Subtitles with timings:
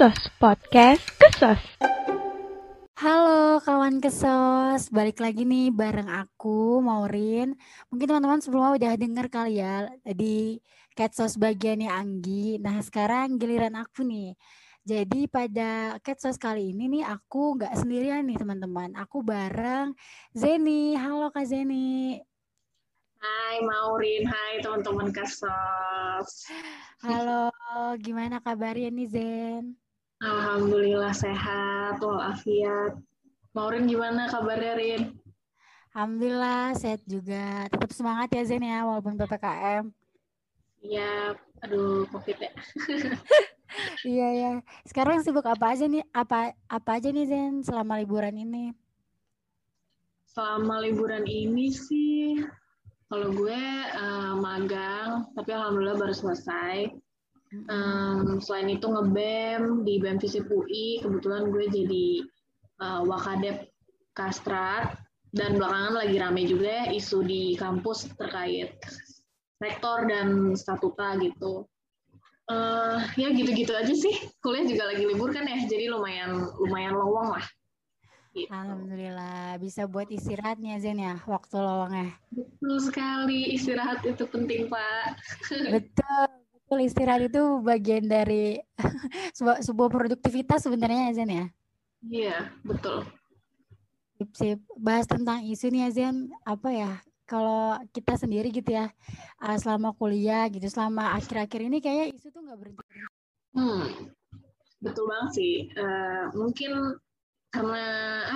[0.00, 1.60] Kesos Podcast Kesos.
[2.96, 7.52] Halo kawan kesos, balik lagi nih bareng aku Maurin.
[7.92, 10.56] Mungkin teman-teman sebelumnya udah denger kali ya di
[10.96, 12.56] Ketsos bagiannya Anggi.
[12.64, 14.32] Nah sekarang giliran aku nih.
[14.88, 18.96] Jadi pada Ketsos kali ini nih aku nggak sendirian nih teman-teman.
[18.96, 19.92] Aku bareng
[20.32, 20.96] Zeni.
[20.96, 22.16] Halo Kak Zeni.
[23.20, 26.48] Hai Maurin, hai teman-teman Kasos.
[27.04, 27.52] Halo,
[28.00, 29.76] gimana kabarnya nih Zen?
[30.20, 33.00] Alhamdulillah sehat walafiat.
[33.56, 35.02] Maurin gimana kabarnya Rin?
[35.96, 37.64] Alhamdulillah sehat juga.
[37.72, 39.88] Tetap semangat ya Zen ya walaupun PPKM.
[40.84, 41.34] Iya,
[41.64, 42.52] aduh Covid ya.
[44.12, 44.52] iya ya.
[44.84, 46.04] Sekarang sibuk apa aja nih?
[46.12, 48.76] Apa apa aja nih Zen selama liburan ini?
[50.28, 52.44] Selama liburan ini sih
[53.08, 53.62] kalau gue
[53.96, 56.92] uh, magang, tapi alhamdulillah baru selesai.
[57.50, 62.06] Um, selain itu ngebem di BEM Visip UI, kebetulan gue jadi
[62.78, 63.66] uh, wakadep
[64.14, 64.94] Kastrat
[65.34, 68.78] dan belakangan lagi rame juga ya isu di kampus terkait
[69.58, 71.66] rektor dan statuta gitu.
[72.50, 74.14] Uh, ya gitu-gitu aja sih.
[74.42, 77.46] Kuliah juga lagi libur kan ya, jadi lumayan lumayan lowong lah.
[78.30, 78.46] Gitu.
[78.46, 82.14] Alhamdulillah bisa buat istirahatnya Zen ya waktu lowongnya.
[82.30, 85.18] Betul sekali istirahat itu penting Pak.
[85.74, 86.30] betul
[86.70, 88.62] betul istirahat itu bagian dari
[89.36, 91.46] sebuah, sebuah produktivitas sebenarnya Zen ya.
[92.06, 93.10] Iya betul.
[94.14, 94.58] Sip, sip.
[94.78, 96.92] Bahas tentang isu nih Zen apa ya
[97.26, 98.86] kalau kita sendiri gitu ya
[99.58, 102.82] selama kuliah gitu selama akhir-akhir ini kayak isu tuh nggak berhenti.
[103.50, 104.14] Hmm
[104.78, 105.54] betul banget sih.
[105.74, 106.96] Uh, mungkin
[107.50, 107.84] karena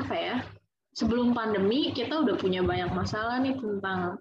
[0.03, 0.37] apa ya
[0.91, 4.19] sebelum pandemi kita udah punya banyak masalah nih tentang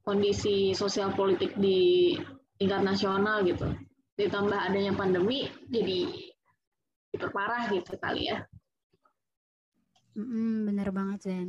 [0.00, 2.16] kondisi sosial politik di
[2.60, 3.72] tingkat nasional gitu.
[4.20, 6.04] Ditambah adanya pandemi jadi
[7.10, 8.44] diperparah gitu kali ya.
[10.12, 11.48] Mm, bener banget Zen.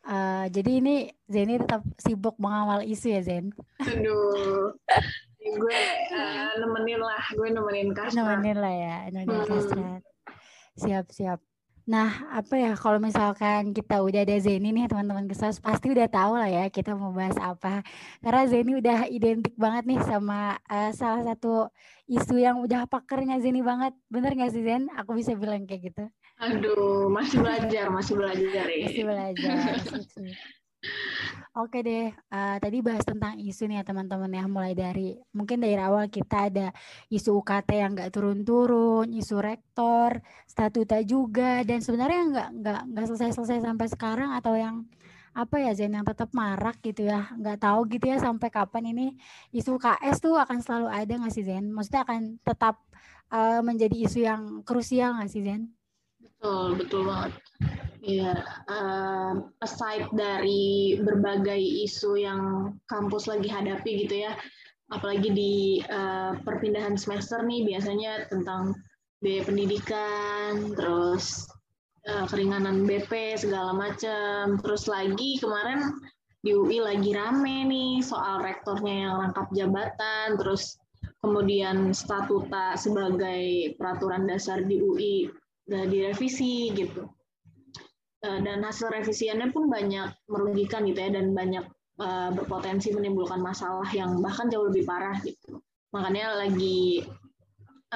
[0.00, 3.56] Uh, jadi ini Zen tetap sibuk mengawal isu ya Zen?
[3.80, 4.76] Aduh.
[5.40, 5.80] Gue
[6.12, 10.04] uh, nemenin lah gue nemenin Kastrat nemenin lah ya nemenin hmm.
[10.76, 11.40] Siap siap
[11.90, 16.38] Nah, apa ya kalau misalkan kita udah ada Zeni nih teman-teman kesas pasti udah tahu
[16.38, 17.82] lah ya kita mau bahas apa.
[18.22, 21.66] Karena Zeni udah identik banget nih sama uh, salah satu
[22.06, 23.90] isu yang udah pakernya Zeni banget.
[24.06, 24.86] Bener gak sih Zen?
[25.02, 26.04] Aku bisa bilang kayak gitu.
[26.38, 28.86] Aduh, masih belajar, masih belajar ya.
[28.86, 29.58] Masih belajar.
[31.60, 35.76] Oke deh, uh, tadi bahas tentang isu nih ya teman-teman ya, mulai dari mungkin dari
[35.76, 36.70] awal kita ada
[37.12, 43.66] isu UKT yang nggak turun-turun, isu rektor, statuta juga, dan sebenarnya nggak nggak nggak selesai-selesai
[43.66, 44.86] sampai sekarang atau yang
[45.34, 49.06] apa ya Zen yang tetap marak gitu ya, nggak tahu gitu ya sampai kapan ini
[49.50, 51.74] isu KS tuh akan selalu ada nggak sih Zen?
[51.74, 52.78] Maksudnya akan tetap
[53.34, 55.79] uh, menjadi isu yang krusial nggak sih Zen?
[56.40, 57.32] Betul, betul banget.
[58.00, 58.32] Iya,
[58.64, 64.32] uh, aside dari berbagai isu yang kampus lagi hadapi gitu ya,
[64.88, 68.72] apalagi di uh, perpindahan semester nih biasanya tentang
[69.20, 71.44] biaya pendidikan, terus
[72.08, 75.92] uh, keringanan BP segala macam, terus lagi kemarin
[76.40, 80.80] di UI lagi rame nih soal rektornya yang rangkap jabatan, terus
[81.20, 85.28] kemudian statuta sebagai peraturan dasar di UI
[85.70, 87.06] direvisi gitu.
[88.20, 91.64] Eh, dan hasil revisiannya pun banyak merugikan gitu ya dan banyak
[91.96, 95.56] uh, berpotensi menimbulkan masalah yang bahkan jauh lebih parah gitu.
[95.96, 97.00] Makanya lagi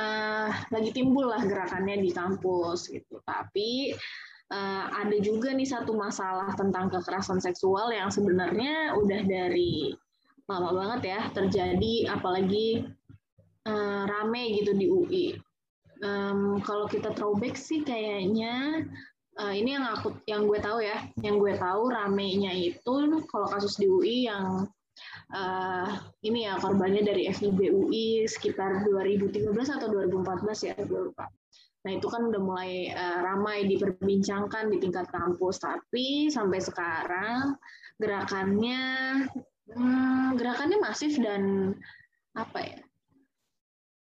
[0.01, 3.21] uh, lagi timbul lah gerakannya di kampus gitu.
[3.21, 3.93] Tapi
[4.49, 9.93] uh, ada juga nih satu masalah tentang kekerasan seksual yang sebenarnya udah dari
[10.49, 12.85] lama banget ya terjadi apalagi
[13.69, 15.37] uh, rame gitu di UI
[16.05, 18.85] um, kalau kita throwback sih kayaknya
[19.41, 22.95] uh, ini yang aku yang gue tahu ya yang gue tahu ramenya itu
[23.27, 24.69] kalau kasus di UI yang
[25.35, 25.89] uh,
[26.23, 31.27] ini ya korbannya dari FIB UI sekitar 2013 atau 2014 ya gue lupa.
[31.85, 35.61] Nah itu kan udah mulai uh, ramai diperbincangkan di tingkat kampus.
[35.61, 37.61] Tapi sampai sekarang
[38.01, 38.83] gerakannya
[39.69, 41.75] hmm, gerakannya masif dan
[42.35, 42.79] apa ya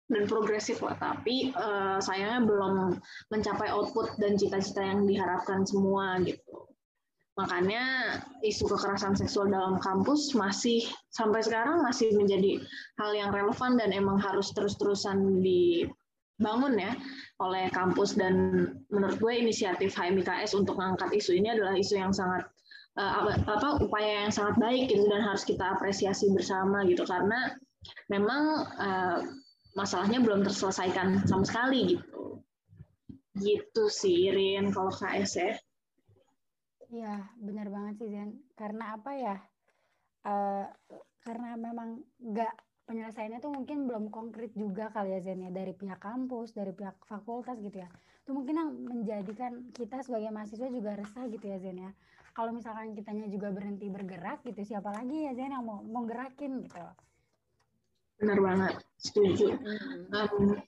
[0.08, 0.96] dan progresif lah.
[0.96, 2.96] Tapi uh, sayangnya belum
[3.28, 6.68] mencapai output dan cita-cita yang diharapkan semua gitu.
[7.38, 10.82] Makanya isu kekerasan seksual dalam kampus masih
[11.14, 12.58] sampai sekarang masih menjadi
[12.98, 16.98] hal yang relevan dan emang harus terus-terusan dibangun ya
[17.38, 18.18] oleh kampus.
[18.18, 22.42] Dan menurut gue inisiatif HMIKS untuk mengangkat isu ini adalah isu yang sangat
[22.98, 27.06] uh, apa upaya yang sangat baik gitu dan harus kita apresiasi bersama gitu.
[27.06, 27.54] Karena
[28.10, 29.22] memang uh,
[29.76, 32.40] masalahnya belum terselesaikan sama sekali gitu.
[33.38, 35.52] Gitu sih, Rin, kalau KS ya.
[36.88, 38.30] Iya, benar banget sih Zen.
[38.56, 39.36] Karena apa ya?
[40.24, 40.66] Uh,
[41.22, 42.54] karena memang nggak
[42.88, 46.96] penyelesaiannya tuh mungkin belum konkret juga kali ya Zen ya dari pihak kampus, dari pihak
[47.04, 47.88] fakultas gitu ya.
[48.24, 51.92] Itu mungkin yang menjadikan kita sebagai mahasiswa juga resah gitu ya Zen ya.
[52.32, 56.64] Kalau misalkan kitanya juga berhenti bergerak gitu, siapa lagi ya Zen yang mau mau gerakin
[56.64, 56.80] gitu.
[58.18, 59.54] Benar banget, setuju.
[60.10, 60.58] Um,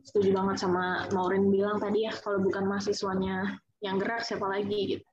[0.00, 5.06] setuju banget sama Maureen bilang tadi ya, kalau bukan mahasiswanya yang gerak, siapa lagi gitu.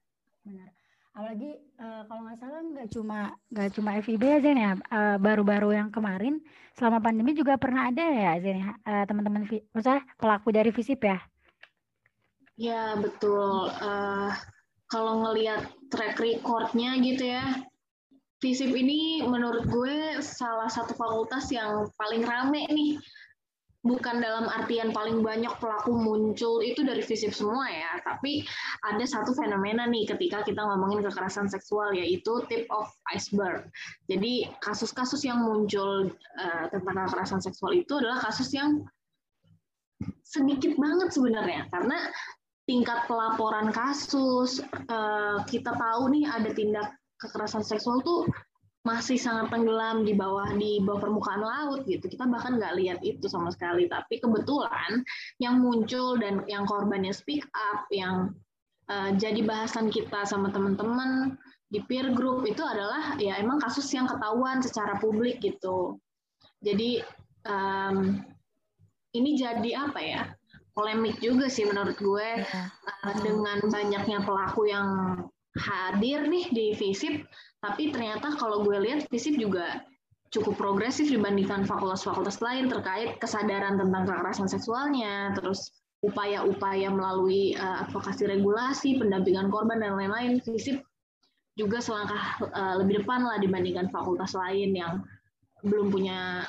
[0.47, 0.71] Benar.
[1.15, 4.71] Apalagi uh, kalau nggak salah nggak cuma nggak cuma FIB ya Zen ya?
[4.91, 6.43] Uh, baru-baru yang kemarin
[6.75, 8.71] selama pandemi juga pernah ada ya Zen ya?
[8.83, 11.19] Uh, teman-teman maksudnya pelaku dari FISIP ya?
[12.59, 13.71] Ya betul.
[13.79, 14.31] Uh,
[14.91, 17.63] kalau ngelihat track recordnya gitu ya
[18.43, 22.99] FISIP ini menurut gue salah satu fakultas yang paling rame nih
[23.85, 28.41] bukan dalam artian paling banyak pelaku muncul itu dari fisip semua ya, tapi
[28.81, 33.69] ada satu fenomena nih ketika kita ngomongin kekerasan seksual yaitu tip of iceberg.
[34.09, 36.09] Jadi kasus-kasus yang muncul
[36.41, 38.81] uh, tentang kekerasan seksual itu adalah kasus yang
[40.25, 42.09] sedikit banget sebenarnya karena
[42.65, 44.59] tingkat pelaporan kasus
[44.89, 46.89] uh, kita tahu nih ada tindak
[47.21, 48.27] kekerasan seksual tuh
[48.85, 52.05] masih sangat tenggelam di bawah di bawah permukaan laut gitu.
[52.05, 53.89] Kita bahkan nggak lihat itu sama sekali.
[53.89, 55.01] Tapi kebetulan
[55.41, 58.37] yang muncul dan yang korbannya speak up yang
[58.93, 61.33] uh, jadi bahasan kita sama teman-teman
[61.73, 65.97] di peer group itu adalah ya emang kasus yang ketahuan secara publik gitu.
[66.61, 67.01] Jadi
[67.49, 68.21] um,
[69.17, 70.21] ini jadi apa ya
[70.77, 74.87] polemik juga sih menurut gue uh, dengan banyaknya pelaku yang
[75.55, 77.23] hadir nih di visip
[77.65, 79.81] tapi ternyata kalau gue lihat FISIP juga
[80.29, 85.73] cukup progresif dibandingkan fakultas-fakultas lain terkait kesadaran tentang kekerasan seksualnya, terus
[86.05, 90.83] upaya-upaya melalui uh, advokasi regulasi, pendampingan korban dan lain-lain, FISIP
[91.57, 95.01] juga selangkah uh, lebih depan lah dibandingkan fakultas lain yang
[95.65, 96.45] belum punya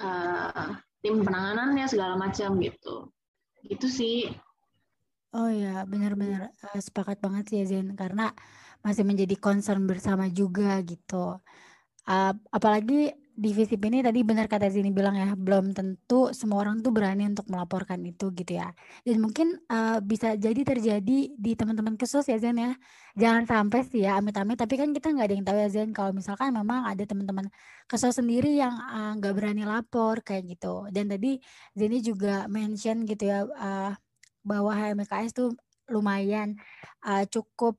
[0.00, 0.66] uh,
[1.02, 3.10] tim penanganannya segala macam gitu.
[3.66, 4.16] Gitu sih.
[5.30, 8.34] Oh ya, benar-benar uh, sepakat banget sih ya Zen karena
[8.82, 11.38] masih menjadi concern bersama juga gitu.
[12.08, 16.82] Uh, apalagi di FISIP ini tadi benar kata Zini bilang ya, belum tentu semua orang
[16.82, 18.74] tuh berani untuk melaporkan itu gitu ya.
[19.06, 22.74] Dan mungkin uh, bisa jadi terjadi di teman-teman kesos ya Zen ya.
[23.14, 26.10] Jangan sampai sih ya amit-amit, tapi kan kita nggak ada yang tahu ya Zen kalau
[26.10, 27.46] misalkan memang ada teman-teman
[27.86, 28.74] kesos sendiri yang
[29.22, 30.90] nggak uh, berani lapor kayak gitu.
[30.90, 31.38] Dan tadi
[31.78, 33.94] Zeni juga mention gitu ya uh,
[34.42, 35.54] bahwa HMKS tuh
[35.90, 36.54] lumayan
[37.02, 37.76] uh, cukup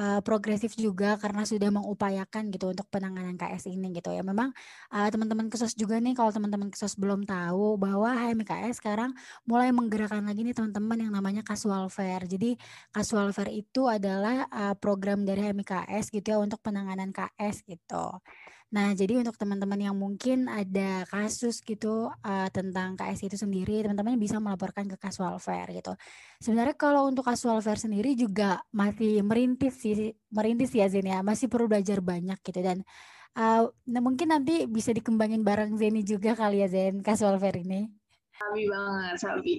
[0.00, 4.24] uh, progresif juga karena sudah mengupayakan gitu untuk penanganan KS ini gitu ya.
[4.24, 4.52] Memang
[4.92, 9.12] uh, teman-teman kesos juga nih kalau teman-teman kesos belum tahu bahwa HMKS sekarang
[9.44, 12.24] mulai menggerakkan lagi nih teman-teman yang namanya casual fair.
[12.24, 12.56] Jadi
[12.92, 18.20] casual fair itu adalah uh, program dari HMKS gitu ya untuk penanganan KS gitu.
[18.70, 24.14] Nah, jadi untuk teman-teman yang mungkin ada kasus gitu uh, tentang KS itu sendiri, teman-teman
[24.14, 25.90] bisa melaporkan ke Casual Fair gitu.
[26.38, 31.50] Sebenarnya kalau untuk Casual Fair sendiri juga masih merintis sih, merintis ya Zen ya, masih
[31.50, 32.86] perlu belajar banyak gitu dan
[33.34, 37.90] uh, nah mungkin nanti bisa dikembangin bareng Zeni juga kali ya Zen Casual Fair ini.
[38.38, 39.54] Sabi banget, Sabi.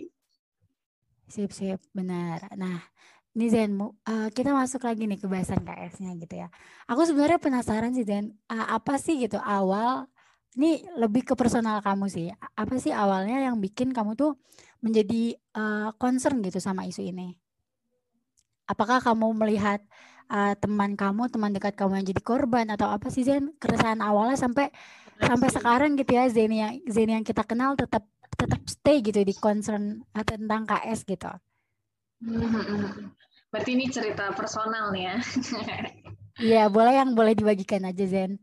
[1.27, 2.47] Sip, sip, benar.
[2.55, 2.79] Nah,
[3.31, 6.51] ini Zen, uh, kita masuk lagi nih ke bahasan KS-nya gitu ya.
[6.91, 10.11] Aku sebenarnya penasaran sih Zen, uh, apa sih gitu awal,
[10.59, 12.27] ini lebih ke personal kamu sih.
[12.59, 14.35] Apa sih awalnya yang bikin kamu tuh
[14.83, 17.39] menjadi uh, concern gitu sama isu ini?
[18.67, 19.79] Apakah kamu melihat
[20.27, 23.55] uh, teman kamu, teman dekat kamu yang jadi korban atau apa sih Zen?
[23.63, 24.75] Keresahan awalnya sampai
[25.23, 28.03] sampai sekarang gitu ya Zen yang Zen yang kita kenal tetap
[28.35, 31.31] tetap stay gitu di concern uh, tentang KS gitu.
[33.51, 35.17] Berarti ini cerita personal nih ya.
[36.41, 38.39] Iya, boleh yang boleh dibagikan aja Zen.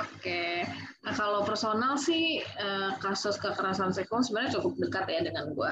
[0.00, 0.64] Oke,
[1.04, 5.70] nah kalau personal sih eh, kasus kekerasan seksual sebenarnya cukup dekat ya dengan gue.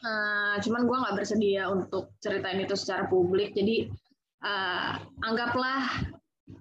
[0.00, 3.90] Uh, cuman gue nggak bersedia untuk ceritain itu secara publik, jadi
[4.44, 5.88] uh, anggaplah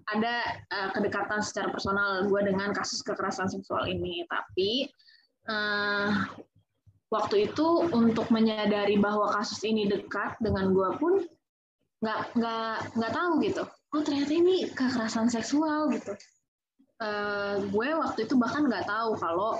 [0.09, 0.35] ada
[0.73, 4.25] uh, kedekatan secara personal gue dengan kasus kekerasan seksual ini.
[4.25, 4.89] Tapi
[5.45, 6.25] uh,
[7.09, 11.13] waktu itu untuk menyadari bahwa kasus ini dekat dengan gue pun
[11.99, 13.63] nggak nggak nggak tahu gitu.
[13.89, 16.13] Oh ternyata ini kekerasan seksual gitu.
[17.01, 19.57] Uh, gue waktu itu bahkan nggak tahu kalau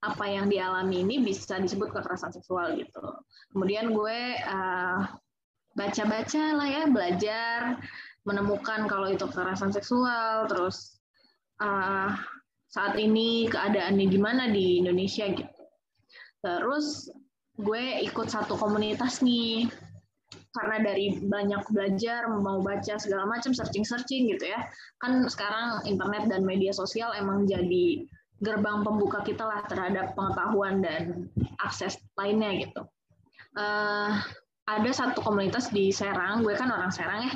[0.00, 3.00] apa yang dialami ini bisa disebut kekerasan seksual gitu.
[3.50, 5.08] Kemudian gue uh,
[5.74, 7.80] baca-baca lah ya belajar
[8.28, 11.00] menemukan kalau itu kekerasan seksual terus
[11.64, 12.12] uh,
[12.68, 15.59] saat ini keadaannya gimana di Indonesia gitu
[16.40, 17.12] Terus
[17.60, 19.68] gue ikut satu komunitas nih.
[20.50, 24.60] Karena dari banyak belajar mau baca segala macam searching searching gitu ya.
[24.98, 28.02] Kan sekarang internet dan media sosial emang jadi
[28.40, 31.28] gerbang pembuka kita lah terhadap pengetahuan dan
[31.62, 32.82] akses lainnya gitu.
[33.54, 34.16] Uh,
[34.70, 37.34] ada satu komunitas di Serang gue kan orang Serang ya.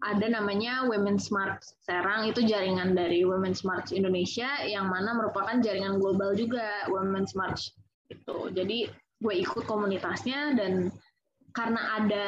[0.00, 6.00] Ada namanya Women Smart Serang itu jaringan dari Women Smart Indonesia yang mana merupakan jaringan
[6.00, 7.60] global juga Women Smart
[8.10, 8.90] itu jadi
[9.20, 10.90] gue ikut komunitasnya dan
[11.54, 12.26] karena ada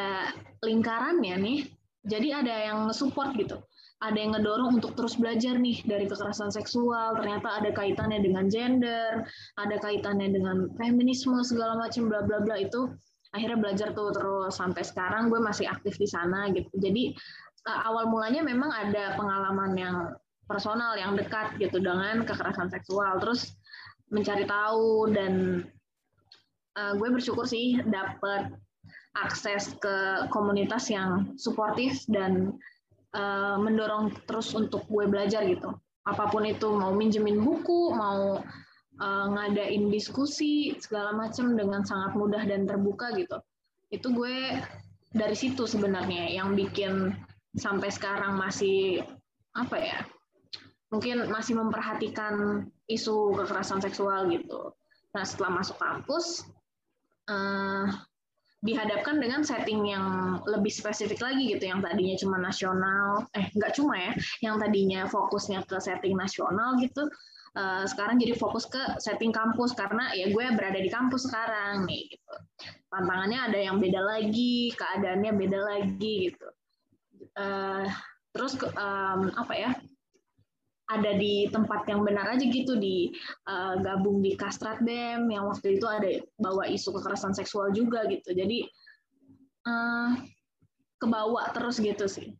[0.62, 1.58] lingkarannya nih
[2.02, 3.62] jadi ada yang support gitu.
[4.02, 7.14] Ada yang ngedorong untuk terus belajar nih dari kekerasan seksual.
[7.14, 9.22] Ternyata ada kaitannya dengan gender
[9.54, 12.58] ada kaitannya dengan feminisme segala macam bla bla bla.
[12.58, 12.90] Itu
[13.30, 14.58] akhirnya belajar tuh terus.
[14.58, 16.74] Sampai sekarang gue masih aktif di sana gitu.
[16.82, 17.14] Jadi
[17.70, 19.96] uh, awal mulanya memang ada pengalaman yang
[20.50, 23.22] personal yang dekat gitu dengan kekerasan seksual.
[23.22, 23.54] Terus
[24.12, 25.64] mencari tahu dan
[26.76, 28.52] uh, gue bersyukur sih dapet
[29.16, 32.56] akses ke komunitas yang suportif dan
[33.16, 35.72] uh, mendorong terus untuk gue belajar gitu.
[36.04, 38.40] Apa pun itu mau minjemin buku mau
[39.00, 43.40] uh, ngadain diskusi segala macam dengan sangat mudah dan terbuka gitu.
[43.92, 44.60] Itu gue
[45.12, 47.12] dari situ sebenarnya yang bikin
[47.52, 49.04] sampai sekarang masih
[49.52, 50.00] apa ya
[50.92, 54.76] mungkin masih memperhatikan isu kekerasan seksual gitu.
[55.16, 56.44] Nah setelah masuk kampus
[57.32, 57.88] uh,
[58.62, 63.98] dihadapkan dengan setting yang lebih spesifik lagi gitu, yang tadinya cuma nasional, eh nggak cuma
[63.98, 64.12] ya,
[64.44, 67.10] yang tadinya fokusnya ke setting nasional gitu,
[67.58, 72.14] uh, sekarang jadi fokus ke setting kampus karena ya gue berada di kampus sekarang nih
[72.14, 72.34] gitu.
[72.92, 76.46] Tantangannya ada yang beda lagi, keadaannya beda lagi gitu
[77.36, 77.84] uh,
[78.32, 79.70] terus um, apa ya
[80.92, 83.08] ada di tempat yang benar aja gitu di
[83.48, 88.68] uh, gabung di Kastratdem yang waktu itu ada bawa isu kekerasan seksual juga gitu jadi
[89.64, 90.20] uh,
[91.00, 92.36] kebawa terus gitu sih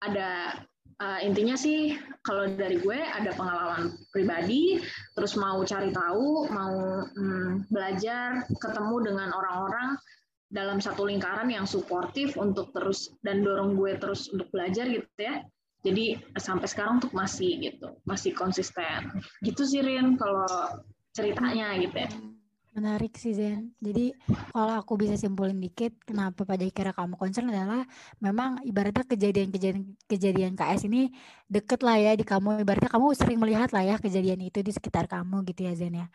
[0.00, 0.62] ada
[1.02, 4.80] uh, intinya sih kalau dari gue ada pengalaman pribadi
[5.18, 9.98] terus mau cari tahu mau um, belajar ketemu dengan orang-orang
[10.50, 15.46] dalam satu lingkaran yang suportif untuk terus dan dorong gue terus untuk belajar gitu ya.
[15.80, 19.08] Jadi sampai sekarang untuk masih gitu, masih konsisten.
[19.40, 20.48] Gitu sih Rin kalau
[21.16, 22.10] ceritanya gitu ya.
[22.70, 23.74] Menarik sih Zen.
[23.82, 24.14] Jadi
[24.54, 27.82] kalau aku bisa simpulin dikit, kenapa pada akhirnya kamu concern adalah
[28.22, 31.10] memang ibaratnya kejadian-kejadian kejadian KS ini
[31.50, 32.62] deket lah ya di kamu.
[32.62, 36.06] Ibaratnya kamu sering melihat lah ya kejadian itu di sekitar kamu gitu ya Zen ya.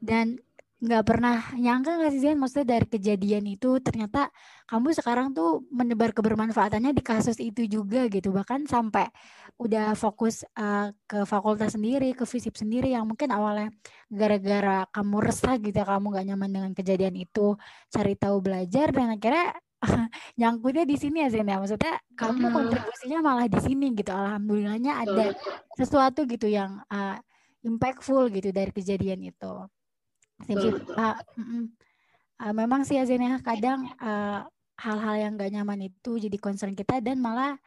[0.00, 0.40] Dan
[0.78, 1.42] nggak pernah.
[1.58, 4.30] Nyangka nggak sih Zian maksudnya dari kejadian itu ternyata
[4.70, 8.30] kamu sekarang tuh menebar kebermanfaatannya di kasus itu juga gitu.
[8.30, 9.10] Bahkan sampai
[9.58, 13.74] udah fokus uh, ke fakultas sendiri ke fisip sendiri yang mungkin awalnya
[14.06, 17.58] gara-gara kamu resah gitu ya kamu nggak nyaman dengan kejadian itu
[17.90, 19.58] cari tahu belajar dan akhirnya
[20.40, 21.58] nyangkutnya di sini ya Zen ya?
[21.58, 24.14] Maksudnya kamu kontribusinya malah di sini gitu.
[24.14, 25.34] Alhamdulillahnya ada
[25.74, 27.18] sesuatu gitu yang uh,
[27.66, 29.52] impactful gitu dari kejadian itu
[30.46, 31.18] Betul, Uh,
[32.38, 34.46] uh, memang sih Azin ya kadang hal
[34.78, 37.58] hal-hal yang gak nyaman itu jadi concern kita dan malah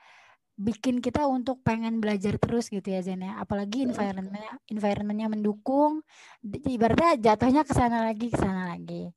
[0.55, 6.05] bikin kita untuk pengen belajar terus gitu ya Zen ya apalagi environmentnya environmentnya mendukung
[6.45, 9.09] ibaratnya jatuhnya ke sana lagi ke sana lagi.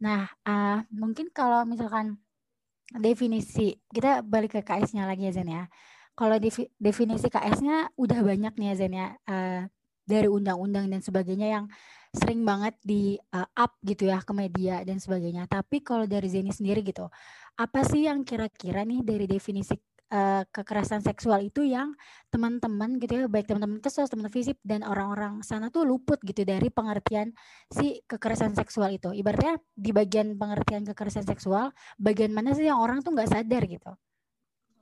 [0.00, 2.16] Nah uh, mungkin kalau misalkan
[2.94, 5.64] definisi kita balik ke KS-nya lagi ya Zen ya
[6.16, 6.38] kalau
[6.78, 9.62] definisi KS-nya udah banyak nih ya Zen ya uh,
[10.06, 11.66] dari undang-undang dan sebagainya yang
[12.14, 15.44] sering banget di uh, up gitu ya ke media dan sebagainya.
[15.50, 17.10] Tapi kalau dari Zeni sendiri gitu,
[17.58, 19.76] apa sih yang kira-kira nih dari definisi
[20.14, 21.92] uh, kekerasan seksual itu yang
[22.32, 26.70] teman-teman gitu ya, baik teman-teman kesos, teman fisip dan orang-orang sana tuh luput gitu dari
[26.70, 27.34] pengertian
[27.68, 29.12] si kekerasan seksual itu.
[29.12, 33.92] Ibaratnya di bagian pengertian kekerasan seksual, bagian mana sih yang orang tuh nggak sadar gitu?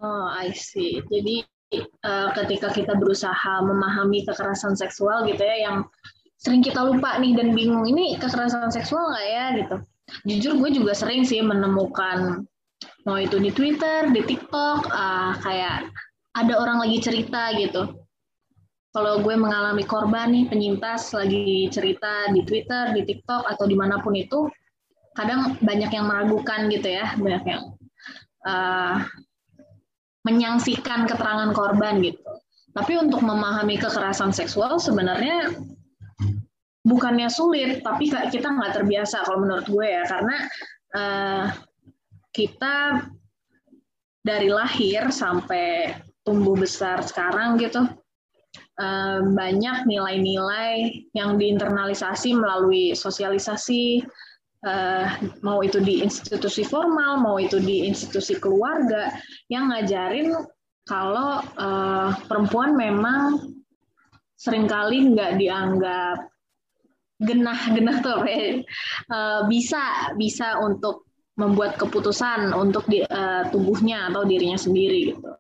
[0.03, 1.01] Oh, I see.
[1.09, 1.47] Jadi
[1.83, 5.77] uh, ketika kita berusaha memahami kekerasan seksual gitu ya, yang
[6.39, 9.77] sering kita lupa nih dan bingung ini kekerasan seksual nggak ya gitu.
[10.29, 12.45] Jujur gue juga sering sih menemukan
[13.09, 15.89] mau itu di Twitter, di TikTok, uh, kayak
[16.37, 18.05] ada orang lagi cerita gitu.
[18.95, 23.99] Kalau gue mengalami korban nih penyintas lagi cerita di Twitter, di TikTok atau di mana
[23.99, 24.47] pun itu,
[25.19, 27.63] kadang banyak yang meragukan gitu ya, banyak yang
[28.47, 29.03] uh,
[30.25, 32.21] menyangsikan keterangan korban gitu.
[32.75, 35.55] Tapi untuk memahami kekerasan seksual sebenarnya
[36.83, 40.37] bukannya sulit, tapi kita nggak terbiasa kalau menurut gue ya, karena
[40.97, 41.45] uh,
[42.35, 43.07] kita
[44.25, 47.85] dari lahir sampai tumbuh besar sekarang gitu
[48.81, 54.03] uh, banyak nilai-nilai yang diinternalisasi melalui sosialisasi
[54.65, 55.07] uh,
[55.45, 59.13] mau itu di institusi formal, mau itu di institusi keluarga,
[59.53, 60.33] yang ngajarin
[60.89, 63.55] kalau uh, perempuan memang
[64.37, 66.19] sering kali nggak dianggap
[67.23, 68.21] genah-genah tuh?
[69.09, 75.31] Uh, bisa bisa untuk membuat keputusan untuk di, uh, tubuhnya atau dirinya sendiri gitu.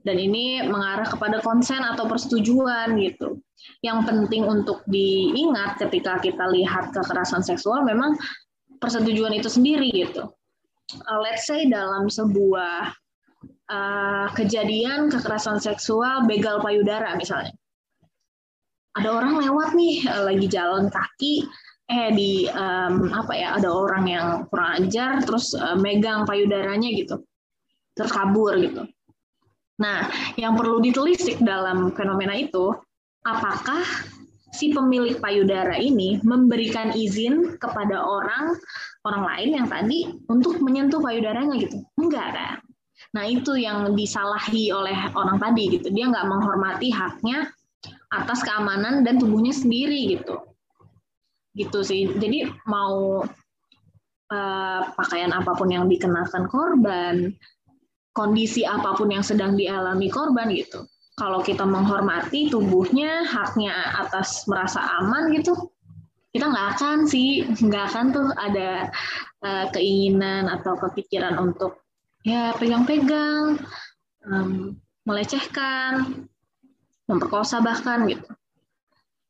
[0.00, 3.40] Dan ini mengarah kepada konsen atau persetujuan gitu.
[3.84, 8.16] Yang penting untuk diingat ketika kita lihat kekerasan seksual memang
[8.80, 10.26] persetujuan itu sendiri gitu.
[11.06, 12.90] Uh, let's say dalam sebuah
[13.70, 17.54] uh, kejadian kekerasan seksual begal payudara misalnya.
[18.98, 21.46] Ada orang lewat nih uh, lagi jalan kaki
[21.90, 27.18] eh di um, apa ya ada orang yang kurang ajar terus uh, megang payudaranya gitu
[27.98, 28.86] terus kabur gitu.
[29.80, 32.70] Nah, yang perlu ditelisik dalam fenomena itu
[33.24, 33.82] apakah
[34.50, 38.58] si pemilik payudara ini memberikan izin kepada orang
[39.06, 41.82] orang lain yang tadi untuk menyentuh payudaranya gitu.
[41.98, 42.56] Enggak kan
[43.10, 45.90] nah itu yang disalahi oleh orang tadi gitu.
[45.90, 47.50] Dia nggak menghormati haknya
[48.12, 50.38] atas keamanan dan tubuhnya sendiri gitu.
[51.56, 52.06] Gitu sih.
[52.06, 53.26] Jadi mau
[54.30, 57.34] uh, pakaian apa pun yang dikenakan korban
[58.14, 60.86] kondisi apa pun yang sedang dialami korban gitu
[61.20, 65.52] kalau kita menghormati tubuhnya, haknya atas merasa aman gitu,
[66.32, 68.88] kita nggak akan sih, nggak akan tuh ada
[69.44, 71.84] uh, keinginan atau kepikiran untuk
[72.24, 73.60] ya pegang-pegang,
[74.24, 76.24] um, melecehkan,
[77.04, 78.24] memperkosa bahkan gitu.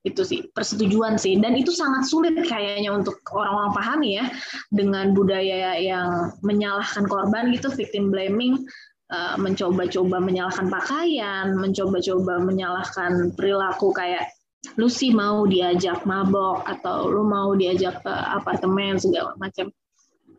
[0.07, 4.31] Itu sih persetujuan sih, dan itu sangat sulit kayaknya untuk orang-orang pahami ya
[4.71, 8.63] dengan budaya yang menyalahkan korban gitu, victim blaming
[9.11, 14.31] Eh, mencoba-coba menyalahkan pakaian, mencoba-coba menyalahkan perilaku kayak
[14.79, 19.67] lu sih mau diajak mabok atau lu mau diajak ke apartemen segala macam.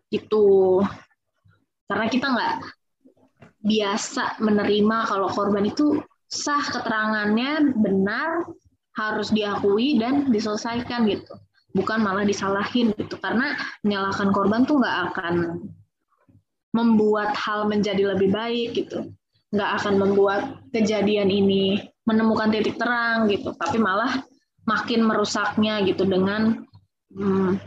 [0.08, 0.80] Itu
[1.92, 2.56] karena kita nggak
[3.60, 6.00] biasa menerima kalau korban itu
[6.32, 8.48] sah keterangannya benar
[8.96, 11.36] harus diakui dan diselesaikan gitu.
[11.76, 13.20] Bukan malah disalahin gitu.
[13.20, 13.52] Karena
[13.84, 15.36] menyalahkan korban tuh nggak akan
[16.72, 19.12] membuat hal menjadi lebih baik gitu
[19.52, 24.24] nggak akan membuat kejadian ini menemukan titik terang gitu tapi malah
[24.64, 26.64] makin merusaknya gitu dengan
[27.12, 27.60] hmm,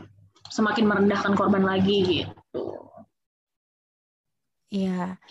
[0.49, 2.85] semakin merendahkan korban lagi gitu
[4.75, 5.23] Iya,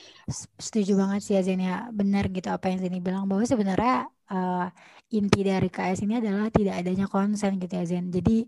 [0.55, 1.91] setuju banget sih Zen ya.
[1.91, 4.71] Benar gitu apa yang Zeni bilang bahwa sebenarnya uh,
[5.11, 8.07] inti dari KS ini adalah tidak adanya konsen gitu ya Zen.
[8.07, 8.47] Jadi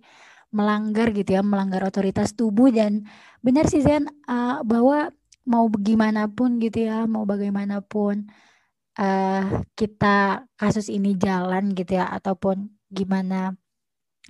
[0.55, 2.71] melanggar gitu ya, melanggar otoritas tubuh.
[2.71, 3.03] Dan
[3.43, 5.11] benar sih Zen uh, bahwa
[5.43, 8.31] mau bagaimanapun gitu ya, mau bagaimanapun
[8.97, 9.43] uh,
[9.75, 13.53] kita kasus ini jalan gitu ya ataupun gimana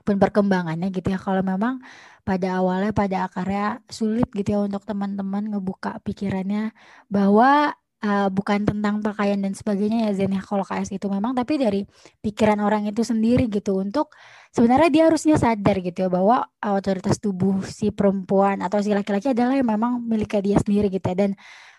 [0.06, 1.20] pun perkembangannya gitu ya.
[1.22, 1.80] Kalau memang
[2.26, 6.74] pada awalnya pada akarnya sulit gitu ya untuk teman-teman ngebuka pikirannya
[7.06, 11.56] bahwa uh, bukan tentang pakaian dan sebagainya ya Zen ya kalau KS itu memang tapi
[11.62, 11.82] dari
[12.20, 14.12] pikiran orang itu sendiri gitu untuk
[14.52, 19.56] sebenarnya dia harusnya sadar gitu ya bahwa otoritas tubuh si perempuan atau si laki-laki adalah
[19.56, 21.32] yang memang miliknya dia sendiri gitu ya dan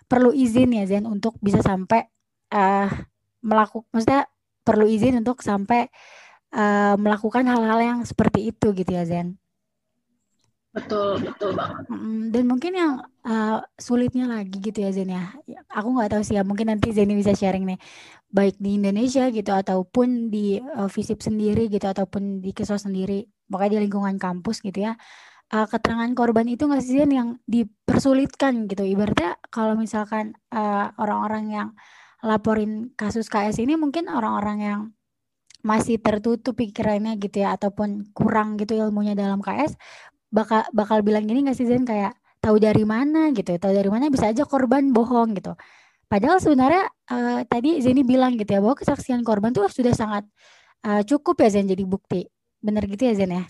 [0.07, 2.07] perlu izin ya Zen untuk bisa sampai
[2.55, 2.89] uh,
[3.43, 4.31] melakukan maksudnya
[4.67, 5.87] perlu izin untuk sampai
[6.55, 9.39] uh, melakukan hal-hal yang seperti itu gitu ya Zen.
[10.77, 11.89] Betul, betul banget.
[12.37, 12.93] Dan mungkin yang
[13.25, 15.33] uh, sulitnya lagi gitu ya Zen ya.
[15.73, 17.81] Aku nggak tahu sih ya, mungkin nanti Zeni bisa sharing nih.
[18.29, 23.25] Baik di Indonesia gitu ataupun di uh, FISIP sendiri gitu ataupun di KESO sendiri.
[23.49, 25.01] Pokoknya di lingkungan kampus gitu ya.
[25.49, 28.85] Uh, keterangan korban itu nggak sih Zen yang dipersulitkan gitu.
[28.85, 31.69] Ibaratnya kalau misalkan orang orang-orang yang
[32.21, 34.81] laporin kasus KS ini mungkin orang-orang yang
[35.65, 39.75] masih tertutup pikirannya gitu ya ataupun kurang gitu ilmunya dalam KS
[40.37, 42.13] bakal bakal bilang gini nggak sih Zen kayak
[42.45, 43.33] tahu dari mana?
[43.33, 44.13] Gitu tahu dari mana?
[44.13, 45.57] Bisa aja korban bohong gitu.
[46.07, 50.29] Padahal sebenarnya uh, tadi Zeni bilang gitu ya bahwa kesaksian korban tuh sudah sangat
[50.87, 52.29] uh, cukup ya Zen jadi bukti.
[52.61, 53.45] Bener gitu ya Zen ya?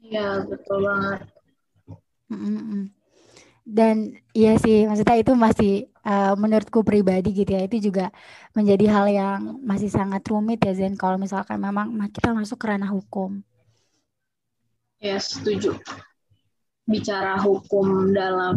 [0.00, 1.20] Iya betul banget.
[2.24, 2.88] Mm-hmm.
[3.68, 5.72] dan iya sih maksudnya itu masih
[6.08, 8.08] uh, menurutku pribadi gitu ya itu juga
[8.56, 12.88] menjadi hal yang masih sangat rumit ya Zen kalau misalkan memang kita masuk ke ranah
[12.92, 13.44] hukum
[15.04, 15.76] Ya, setuju.
[16.88, 18.56] Bicara hukum dalam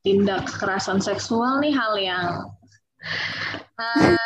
[0.00, 2.28] tindak kekerasan seksual nih hal yang
[3.76, 4.16] uh,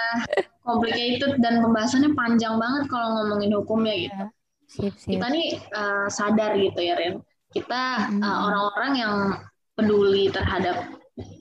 [0.63, 4.15] complicated dan pembahasannya panjang banget kalau ngomongin hukumnya gitu.
[4.15, 4.27] Ya,
[4.71, 5.11] sip, sip.
[5.11, 7.19] Kita nih uh, sadar gitu ya, Ren.
[7.51, 9.15] Kita orang uh, orang-orang yang
[9.75, 10.87] peduli terhadap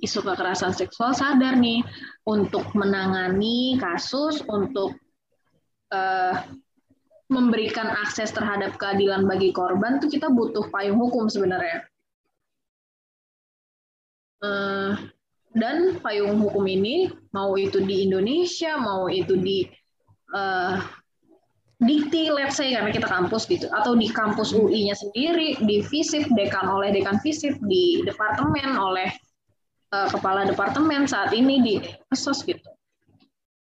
[0.01, 1.85] isu kekerasan seksual sadar nih
[2.25, 4.97] untuk menangani kasus, untuk
[5.93, 6.33] uh,
[7.25, 11.85] memberikan akses terhadap keadilan bagi korban tuh kita butuh payung hukum sebenarnya.
[14.45, 14.93] Uh,
[15.57, 19.65] dan payung hukum ini mau itu di Indonesia, mau itu di
[20.37, 20.77] uh,
[21.81, 26.69] dikti, let's say karena kita kampus gitu, atau di kampus UI-nya sendiri, di visip dekan
[26.69, 29.09] oleh dekan visip, di departemen oleh
[29.95, 31.73] uh, kepala departemen saat ini di
[32.13, 32.74] esos gitu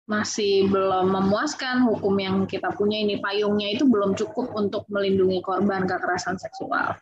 [0.08, 5.84] masih belum memuaskan hukum yang kita punya ini payungnya itu belum cukup untuk melindungi korban
[5.84, 6.96] kekerasan seksual.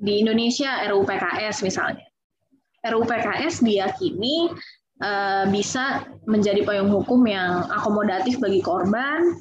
[0.00, 2.08] Di Indonesia RUU PKS misalnya.
[2.80, 4.48] RUU PKS diyakini
[5.04, 9.36] uh, bisa menjadi payung hukum yang akomodatif bagi korban,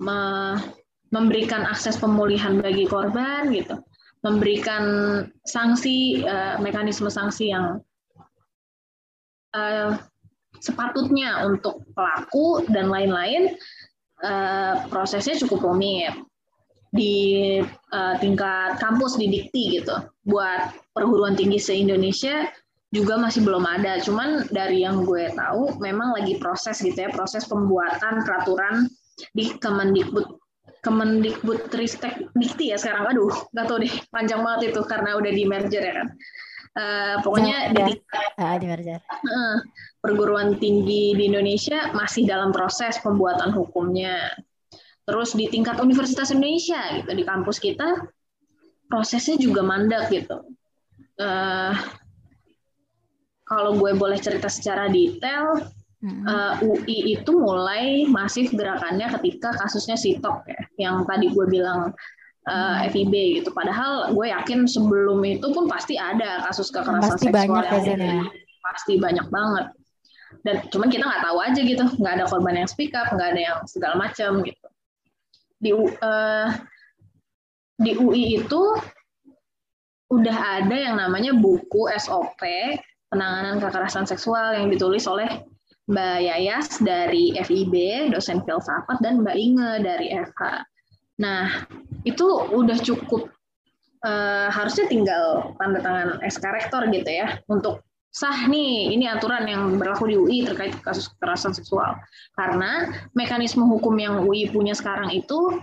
[0.00, 0.18] me
[1.08, 3.80] memberikan akses pemulihan bagi korban gitu,
[4.24, 4.84] memberikan
[5.48, 7.80] sanksi uh, mekanisme sanksi yang
[9.56, 9.96] uh,
[10.60, 13.54] sepatutnya untuk pelaku dan lain-lain
[14.22, 16.14] uh, prosesnya cukup rumit
[16.88, 17.58] di
[17.92, 19.94] uh, tingkat kampus di dikti gitu.
[20.24, 22.48] Buat perguruan tinggi se Indonesia
[22.88, 24.00] juga masih belum ada.
[24.00, 28.88] Cuman dari yang gue tahu memang lagi proses gitu ya proses pembuatan peraturan
[29.36, 30.40] di Kemendikbud
[30.78, 33.12] Kemendikbud Ristek Dikti ya sekarang.
[33.12, 36.08] Aduh nggak tahu deh panjang banget itu karena udah di merger ya kan
[36.78, 37.94] uh, pokoknya ya, di,
[38.62, 39.58] di merger uh,
[39.98, 44.30] perguruan tinggi di Indonesia masih dalam proses pembuatan hukumnya.
[45.08, 48.06] Terus di tingkat Universitas Indonesia gitu di kampus kita
[48.88, 50.44] prosesnya juga mandek gitu.
[51.18, 51.74] Uh,
[53.48, 56.24] kalau gue boleh cerita secara detail, uh, hmm.
[56.28, 61.96] eh, UI itu mulai masif gerakannya ketika kasusnya Sitok ya, yang tadi gue bilang
[62.48, 63.50] uh, eh, FIB gitu.
[63.52, 68.24] Padahal gue yakin sebelum itu pun pasti ada kasus kekerasan pasti seksual banyak yang ya,
[68.64, 69.66] pasti banyak banget.
[70.42, 71.84] Dan cuman kita nggak tahu aja gitu.
[72.00, 74.66] Nggak ada korban yang speak up nggak ada yang segala macam gitu.
[75.60, 76.48] Di uh,
[77.78, 78.62] di UI itu
[80.08, 82.40] udah ada yang namanya buku SOP
[83.12, 85.44] penanganan kekerasan seksual yang ditulis oleh
[85.88, 87.74] Mbak Yayas dari FIB,
[88.12, 90.68] dosen filsafat, dan Mbak Inge dari FH.
[91.18, 91.66] Nah,
[92.06, 93.26] itu udah cukup,
[94.06, 97.82] uh, harusnya tinggal tanda tangan SK Rektor gitu ya, untuk
[98.14, 101.98] sah nih ini aturan yang berlaku di UI terkait kasus kekerasan seksual.
[102.38, 102.86] Karena
[103.18, 105.58] mekanisme hukum yang UI punya sekarang itu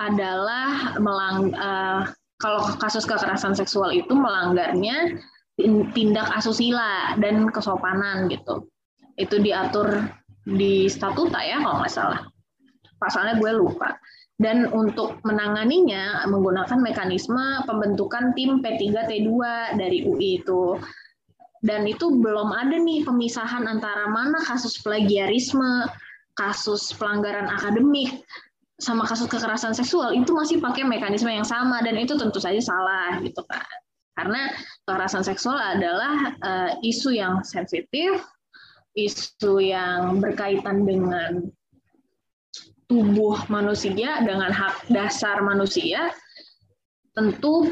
[0.00, 2.08] adalah melang uh,
[2.40, 5.20] kalau kasus kekerasan seksual itu melanggarnya
[5.92, 8.64] tindak asusila dan kesopanan gitu.
[9.20, 10.08] Itu diatur
[10.48, 12.29] di statuta ya kalau nggak salah
[13.00, 13.96] pasalnya gue lupa.
[14.40, 19.28] Dan untuk menanganinya menggunakan mekanisme pembentukan tim P3T2
[19.76, 20.80] dari UI itu.
[21.60, 25.84] Dan itu belum ada nih pemisahan antara mana kasus plagiarisme,
[26.32, 28.24] kasus pelanggaran akademik,
[28.80, 30.16] sama kasus kekerasan seksual.
[30.16, 33.60] Itu masih pakai mekanisme yang sama dan itu tentu saja salah gitu kan.
[34.16, 34.48] Karena
[34.88, 38.24] kekerasan seksual adalah uh, isu yang sensitif,
[38.96, 41.44] isu yang berkaitan dengan
[42.90, 46.10] tubuh manusia, dengan hak dasar manusia,
[47.14, 47.70] tentu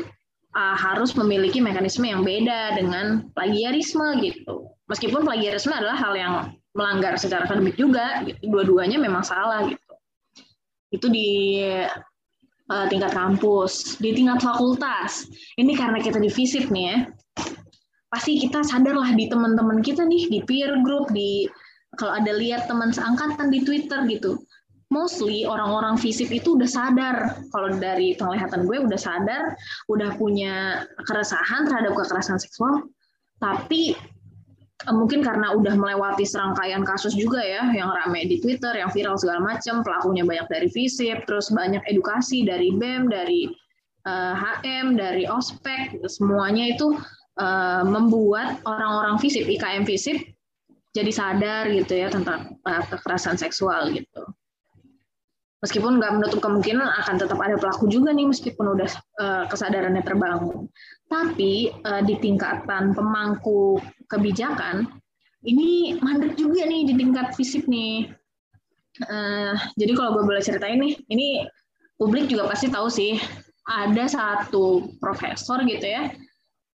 [0.55, 4.71] uh, harus memiliki mekanisme yang beda dengan plagiarisme gitu.
[4.87, 6.35] Meskipun plagiarisme adalah hal yang
[6.79, 8.47] melanggar secara akademik juga, gitu.
[8.47, 9.93] dua-duanya memang salah gitu.
[10.95, 11.61] Itu di
[12.71, 15.27] uh, tingkat kampus, di tingkat fakultas.
[15.59, 16.97] Ini karena kita di FISIP nih ya,
[18.09, 21.51] pasti kita sadarlah di teman-teman kita nih di peer group, di
[21.99, 24.39] kalau ada lihat teman seangkatan di Twitter gitu,
[24.89, 27.17] mostly orang-orang fisik itu udah sadar.
[27.53, 29.57] Kalau dari penglihatan gue udah sadar
[29.93, 32.89] udah punya keresahan terhadap kekerasan seksual.
[33.39, 33.95] Tapi
[34.89, 39.21] eh, mungkin karena udah melewati serangkaian kasus juga ya yang rame di Twitter yang viral
[39.21, 43.47] segala macam pelakunya banyak dari visip terus banyak edukasi dari BEM dari
[44.09, 46.97] uh, HM dari ospek semuanya itu
[47.39, 50.19] uh, membuat orang-orang visip IKM visip
[50.97, 54.27] jadi sadar gitu ya tentang uh, kekerasan seksual gitu
[55.59, 60.71] meskipun nggak menutup kemungkinan akan tetap ada pelaku juga nih meskipun udah uh, kesadarannya terbangun.
[61.11, 64.87] Tapi uh, di tingkatan pemangku kebijakan
[65.47, 68.11] ini mandek juga nih di tingkat fisik nih.
[69.07, 71.47] Uh, jadi kalau gue boleh ceritain nih, ini
[71.99, 73.19] publik juga pasti tahu sih
[73.67, 76.11] ada satu profesor gitu ya.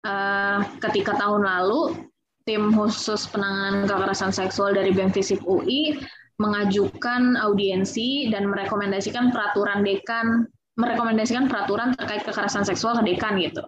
[0.01, 2.09] Uh, ketika tahun lalu
[2.49, 6.01] tim khusus penanganan kekerasan seksual dari BEM Fisip UI
[6.41, 13.61] mengajukan audiensi dan merekomendasikan peraturan dekan, merekomendasikan peraturan terkait kekerasan seksual ke dekan gitu.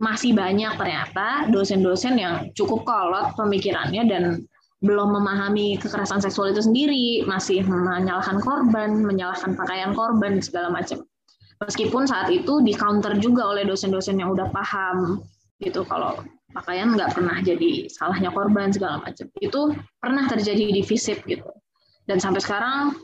[0.00, 4.24] Masih banyak ternyata dosen-dosen yang cukup kolot pemikirannya dan
[4.80, 11.02] belum memahami kekerasan seksual itu sendiri, masih menyalahkan korban, menyalahkan pakaian korban segala macam.
[11.58, 15.18] Meskipun saat itu di counter juga oleh dosen-dosen yang udah paham
[15.58, 16.22] gitu kalau
[16.54, 19.60] pakaian nggak pernah jadi salahnya korban segala macam itu
[20.00, 21.50] pernah terjadi di gitu
[22.08, 22.96] dan sampai sekarang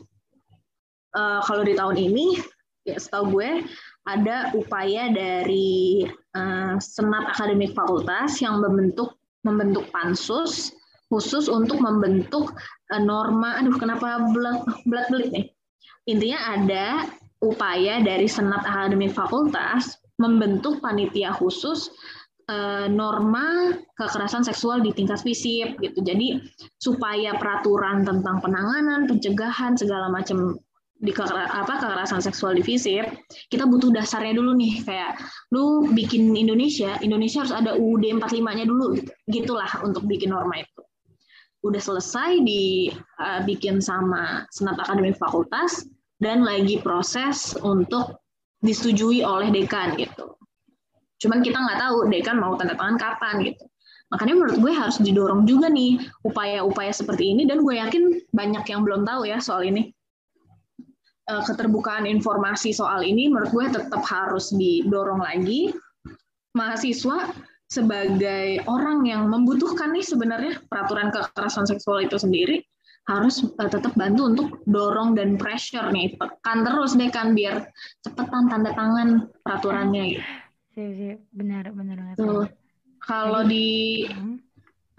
[1.13, 2.41] uh, kalau di tahun ini
[2.85, 3.63] ya setahu gue
[4.05, 6.05] ada upaya dari
[6.37, 10.73] uh, senat akademik fakultas yang membentuk membentuk pansus
[11.09, 12.53] khusus untuk membentuk
[12.93, 15.45] uh, norma aduh kenapa belat belat belit nih?
[16.05, 16.85] Intinya ada
[17.41, 21.91] upaya dari senat akademik fakultas membentuk panitia khusus
[22.49, 25.99] uh, norma kekerasan seksual di tingkat fisik gitu.
[26.01, 26.41] Jadi
[26.77, 30.57] supaya peraturan tentang penanganan, pencegahan segala macam
[30.95, 33.03] di apa kekerasan seksual di FISIP,
[33.51, 35.19] kita butuh dasarnya dulu nih kayak
[35.51, 39.11] lu bikin Indonesia, Indonesia harus ada UUD 45-nya dulu gitu.
[39.27, 40.81] Gitulah untuk bikin norma itu.
[41.67, 45.83] Udah selesai dibikin uh, sama Senat Akademik Fakultas
[46.21, 48.23] dan lagi proses untuk
[48.63, 50.34] disetujui oleh dekan gitu.
[51.25, 53.65] Cuman kita nggak tahu dekan mau tanda tangan kapan gitu.
[54.13, 58.85] Makanya menurut gue harus didorong juga nih upaya-upaya seperti ini dan gue yakin banyak yang
[58.85, 59.89] belum tahu ya soal ini.
[61.25, 65.73] Eh, keterbukaan informasi soal ini menurut gue tetap harus didorong lagi.
[66.53, 67.33] Mahasiswa
[67.65, 72.61] sebagai orang yang membutuhkan nih sebenarnya peraturan kekerasan seksual itu sendiri
[73.05, 77.69] harus uh, tetap bantu untuk dorong dan pressure nih tekan terus deh kan biar
[78.01, 80.25] cepetan tanda tangan peraturannya gitu.
[80.75, 82.17] Sih, benar benar banget.
[82.19, 82.51] Tuh.
[82.99, 84.37] Kalau di hmm.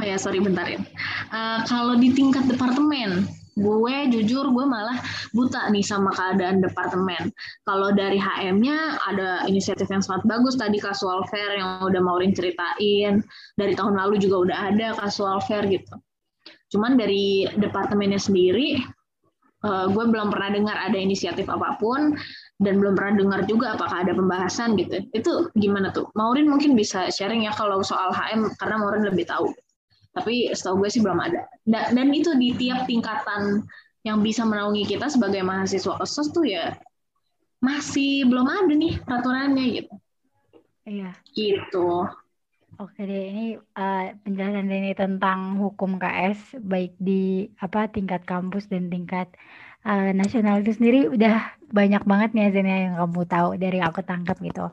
[0.01, 0.81] oh ya sorry bentar ya.
[1.29, 5.01] Uh, kalau di tingkat departemen gue jujur gue malah
[5.33, 7.33] buta nih sama keadaan departemen.
[7.65, 13.25] Kalau dari HM-nya ada inisiatif yang sangat bagus tadi casual fair yang udah Maureen ceritain.
[13.57, 15.93] Dari tahun lalu juga udah ada casual fair gitu.
[16.73, 18.81] Cuman dari departemennya sendiri
[19.65, 22.13] uh, gue belum pernah dengar ada inisiatif apa pun
[22.57, 25.05] dan belum pernah dengar juga apakah ada pembahasan gitu.
[25.13, 26.09] Itu gimana tuh?
[26.17, 29.53] Maureen mungkin bisa sharing ya kalau soal HM karena Maureen lebih tahu.
[30.17, 31.45] Tapi setahu gue sih belum ada.
[31.69, 33.69] Dan itu di tiap tingkatan
[34.09, 36.73] yang bisa menaungi kita sebagai mahasiswa khusus tuh ya
[37.61, 39.95] masih belum ada nih peraturannya gitu.
[40.89, 41.11] Iya.
[41.37, 41.89] Gitu.
[42.77, 48.93] Oke deh, ini uh, penjelasan ini tentang hukum KS baik di apa tingkat kampus dan
[48.93, 49.33] tingkat
[49.87, 54.37] uh, nasional itu sendiri udah banyak banget nih Zen yang kamu tahu dari aku tangkap
[54.43, 54.71] gitu.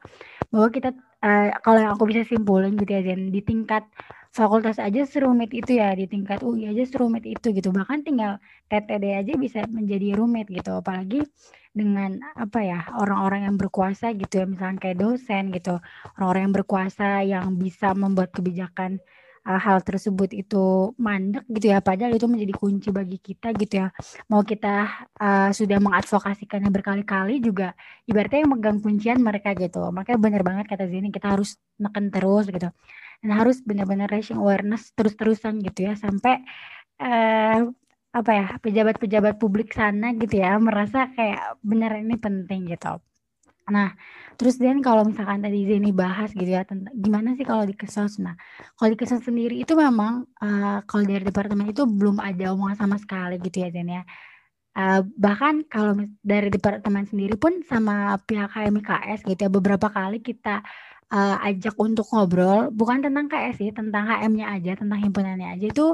[0.50, 0.90] Bahwa kita
[1.22, 3.86] uh, kalau yang aku bisa simpulin gitu ya Zen di tingkat
[4.34, 7.70] fakultas aja serumit itu ya di tingkat UI aja serumit itu gitu.
[7.70, 8.42] Bahkan tinggal
[8.74, 10.82] TTD aja bisa menjadi rumit gitu.
[10.82, 11.22] Apalagi
[11.74, 15.78] dengan apa ya orang-orang yang berkuasa gitu ya misalnya kayak dosen gitu.
[16.18, 18.98] Orang-orang yang berkuasa yang bisa membuat kebijakan
[19.48, 23.88] uh, hal tersebut itu mandek gitu ya padahal itu menjadi kunci bagi kita gitu ya.
[24.32, 27.76] Mau kita uh, sudah mengadvokasikannya berkali-kali juga
[28.08, 29.84] ibaratnya yang megang kuncian mereka gitu.
[29.92, 32.70] Makanya benar banget kata Zini kita harus neken terus gitu.
[33.24, 36.44] Dan harus benar-benar raising awareness terus-terusan gitu ya sampai
[37.00, 37.72] uh,
[38.14, 43.00] apa ya pejabat-pejabat publik sana gitu ya merasa kayak benar ini penting gitu.
[43.72, 43.96] Nah,
[44.36, 48.20] terus dan kalau misalkan tadi Zeni bahas gitu ya tentang gimana sih kalau di kesos.
[48.20, 48.36] Nah,
[48.76, 52.98] kalau di kesos sendiri itu memang uh, kalau dari departemen itu belum ada omongan sama
[53.00, 54.04] sekali gitu ya Zeni ya.
[54.74, 55.94] Uh, bahkan kalau
[56.26, 60.66] dari departemen sendiri pun sama pihak HMKS gitu ya beberapa kali kita
[61.14, 65.88] uh, ajak untuk ngobrol bukan tentang KS sih, tentang HM-nya aja, tentang himpunannya aja itu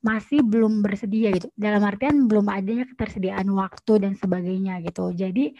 [0.00, 1.52] masih belum bersedia gitu.
[1.54, 5.12] Dalam artian belum adanya ketersediaan waktu dan sebagainya gitu.
[5.12, 5.52] Jadi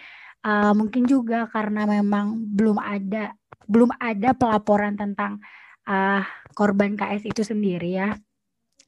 [0.46, 3.34] uh, mungkin juga karena memang belum ada
[3.66, 5.38] belum ada pelaporan tentang
[5.86, 8.14] uh, korban KS itu sendiri ya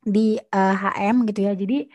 [0.05, 1.53] di uh, HM gitu ya.
[1.57, 1.89] Jadi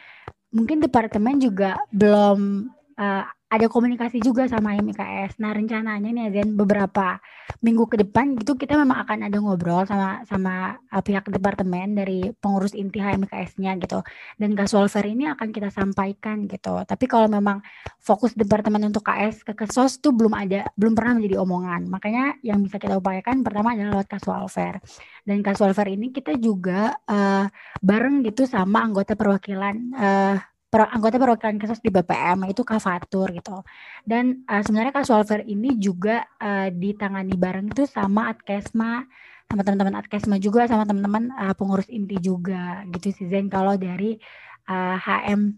[0.50, 2.66] mungkin departemen juga belum
[2.98, 5.42] uh, ada komunikasi juga sama MIKS.
[5.42, 7.18] Nah rencananya nih Zen beberapa
[7.66, 12.30] minggu ke depan gitu kita memang akan ada ngobrol sama sama uh, pihak departemen dari
[12.38, 14.06] pengurus inti HMKS-nya gitu.
[14.38, 16.86] Dan casual fair ini akan kita sampaikan gitu.
[16.86, 17.66] Tapi kalau memang
[17.98, 21.90] fokus departemen untuk KS ke kesos tuh belum ada, belum pernah menjadi omongan.
[21.90, 24.78] Makanya yang bisa kita upayakan pertama adalah lewat casual fair.
[25.26, 27.50] Dan casual fair ini kita juga uh,
[27.82, 30.38] bareng gitu sama anggota perwakilan uh,
[30.70, 33.66] per, anggota perwakilan kasus di BPM itu Kavatur gitu.
[34.06, 39.04] Dan uh, sebenarnya casual fair ini juga uh, ditangani bareng itu sama Adkesma
[39.50, 44.22] sama teman-teman Adkesma juga sama teman-teman uh, pengurus inti juga gitu sih Zen kalau dari
[44.70, 45.58] uh, HM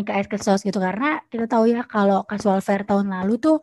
[0.00, 3.60] IKS Kesos gitu karena kita tahu ya kalau casual fair tahun lalu tuh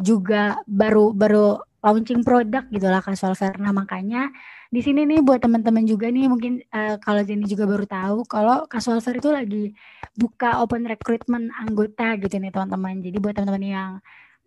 [0.00, 3.56] juga baru baru launching produk gitu lah casual fair.
[3.56, 4.28] Nah makanya
[4.68, 8.66] di sini nih buat teman-teman juga nih mungkin uh, kalau Jenny juga baru tahu kalau
[8.66, 9.64] casual fair itu lagi
[10.18, 13.00] buka open recruitment anggota gitu nih teman-teman.
[13.00, 13.90] Jadi buat teman-teman yang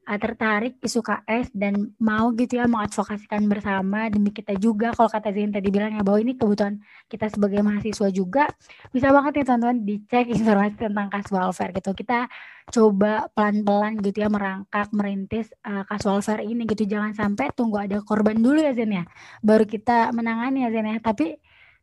[0.06, 4.90] tertarik isu KS dan mau gitu ya mengadvokasikan bersama demi kita juga.
[4.96, 8.50] Kalau kata Zain tadi bilang ya bahwa ini kebutuhan kita sebagai mahasiswa juga.
[8.90, 11.92] Bisa banget nih teman-teman dicek informasi tentang kas welfare gitu.
[11.94, 12.26] Kita
[12.70, 16.90] coba pelan-pelan gitu ya merangkak merintis uh, kas welfare ini gitu.
[16.90, 19.06] Jangan sampai tunggu ada korban dulu ya Zain ya.
[19.46, 20.98] Baru kita menangani ya Zain ya.
[20.98, 21.38] Tapi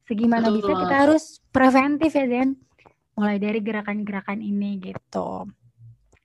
[0.06, 1.24] segimana Betul bisa kita harus
[1.54, 2.58] preventif ya Zain
[3.16, 5.46] mulai dari gerakan-gerakan ini gitu.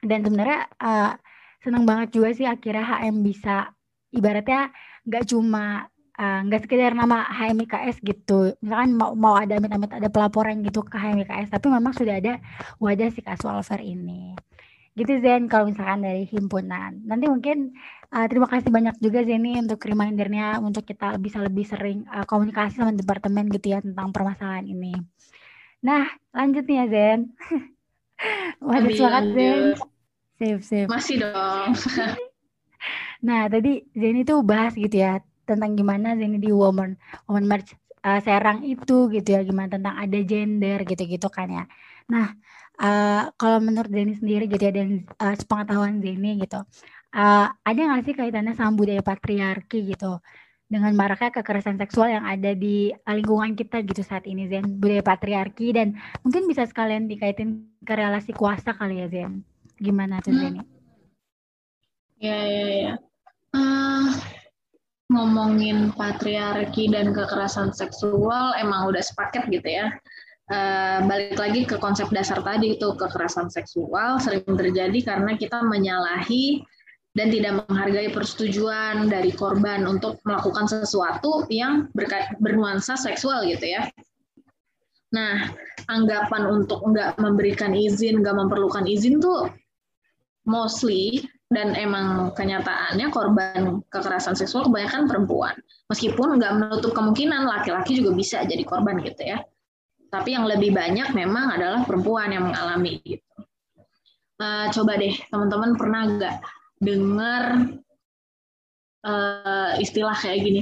[0.01, 1.13] Dan sebenarnya uh,
[1.61, 3.69] senang banget juga sih akhirnya HM bisa
[4.11, 4.73] ibaratnya
[5.05, 8.53] nggak cuma eh, nggak uh, sekedar nama HMIKS gitu.
[8.61, 12.41] Misalkan mau mau ada amit-amit ada pelaporan gitu ke HMIKS tapi memang sudah ada
[12.81, 14.35] wajah si casual fair ini.
[14.91, 16.99] Gitu Zen kalau misalkan dari himpunan.
[17.07, 17.71] Nanti mungkin
[18.11, 22.81] uh, terima kasih banyak juga Zeni untuk remindernya untuk kita bisa lebih sering uh, komunikasi
[22.81, 24.91] sama departemen gitu ya tentang permasalahan ini.
[25.85, 27.19] Nah lanjut nih ya Zen.
[28.67, 29.90] Waduh semangat Zen
[30.41, 30.87] Sip, sip.
[30.89, 31.77] Masih dong.
[33.27, 36.97] nah, tadi Zeni tuh bahas gitu ya tentang gimana Zeni di Woman
[37.29, 41.63] Woman March uh, Serang itu gitu ya, gimana tentang ada gender gitu-gitu kan ya.
[42.09, 42.33] Nah,
[42.81, 46.65] uh, kalau menurut Zeni sendiri gitu ya dan uh, sepengetahuan Zeni gitu,
[47.13, 50.17] uh, ada nggak sih kaitannya sama budaya patriarki gitu?
[50.71, 55.75] dengan maraknya kekerasan seksual yang ada di lingkungan kita gitu saat ini Zen budaya patriarki
[55.75, 59.43] dan mungkin bisa sekalian dikaitin ke relasi kuasa kali ya Zen
[59.81, 60.61] Gimana tuh hmm.
[62.21, 62.93] Ya, ya, ya.
[63.57, 64.13] Uh,
[65.09, 69.89] ngomongin patriarki dan kekerasan seksual emang udah sepaket gitu ya.
[70.51, 76.61] Uh, balik lagi ke konsep dasar tadi itu kekerasan seksual sering terjadi karena kita menyalahi
[77.17, 81.89] dan tidak menghargai persetujuan dari korban untuk melakukan sesuatu yang
[82.37, 83.89] bernuansa seksual gitu ya.
[85.11, 85.51] Nah,
[85.91, 89.51] anggapan untuk nggak memberikan izin, nggak memerlukan izin tuh
[90.45, 95.55] mostly dan emang kenyataannya korban kekerasan seksual kebanyakan perempuan.
[95.91, 99.43] Meskipun nggak menutup kemungkinan laki-laki juga bisa jadi korban gitu ya.
[100.07, 103.27] Tapi yang lebih banyak memang adalah perempuan yang mengalami gitu.
[104.41, 106.35] Uh, coba deh teman-teman pernah nggak
[106.81, 107.43] dengar
[109.05, 110.61] uh, istilah kayak gini?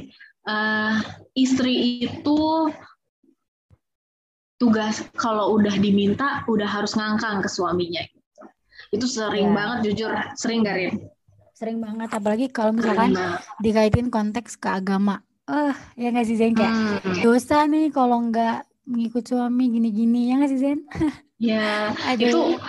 [0.50, 0.98] Uh,
[1.38, 2.74] istri itu
[4.60, 8.04] tugas kalau udah diminta udah harus ngangkang ke suaminya
[8.90, 9.56] itu sering ya.
[9.56, 11.10] banget jujur, sering Garin.
[11.54, 13.14] Sering banget, apalagi kalau misalkan
[13.62, 15.22] dikaitin konteks ke agama.
[15.50, 17.26] Eh, uh, ya nggak sih Zen kayak hmm.
[17.26, 20.82] dosa nih kalau nggak mengikut suami gini-gini ya nggak sih Zen?
[21.40, 22.60] Ya, itu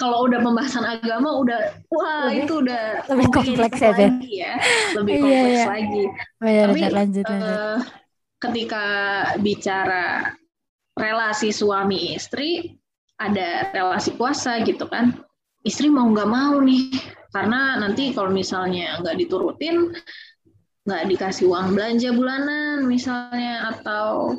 [0.00, 4.16] kalau udah pembahasan agama udah wah lebih, itu udah lebih kompleks ya, Zen.
[4.24, 4.56] ya,
[4.96, 5.66] lebih iya, kompleks iya, iya.
[5.68, 6.04] lagi.
[6.40, 7.52] Benar, Tapi lanjut, lanjut.
[7.52, 7.78] Uh,
[8.40, 8.84] ketika
[9.44, 10.04] bicara
[10.96, 12.80] relasi suami istri
[13.20, 15.20] ada relasi kuasa gitu kan
[15.64, 16.92] istri mau nggak mau nih
[17.32, 19.90] karena nanti kalau misalnya nggak diturutin
[20.84, 24.36] nggak dikasih uang belanja bulanan misalnya atau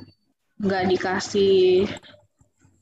[0.62, 1.90] nggak dikasih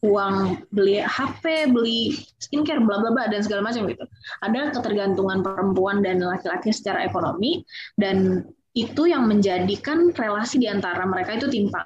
[0.04, 2.12] uang beli HP, beli
[2.44, 4.04] skincare, bla bla bla dan segala macam gitu.
[4.44, 7.64] Ada ketergantungan perempuan dan laki-laki secara ekonomi
[7.96, 11.86] dan itu yang menjadikan relasi di antara mereka itu timpang.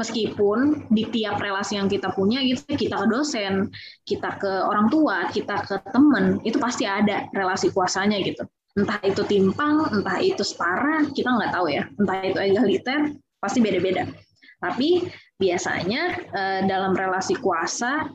[0.00, 3.68] Meskipun di tiap relasi yang kita punya gitu, kita ke dosen,
[4.08, 8.48] kita ke orang tua, kita ke teman, itu pasti ada relasi kuasanya gitu.
[8.72, 11.84] Entah itu timpang, entah itu setara, kita nggak tahu ya.
[12.00, 13.00] Entah itu egaliter,
[13.36, 14.08] pasti beda-beda.
[14.56, 15.04] Tapi
[15.36, 18.08] biasanya eh, dalam relasi kuasa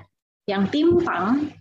[0.49, 1.53] yang timpang,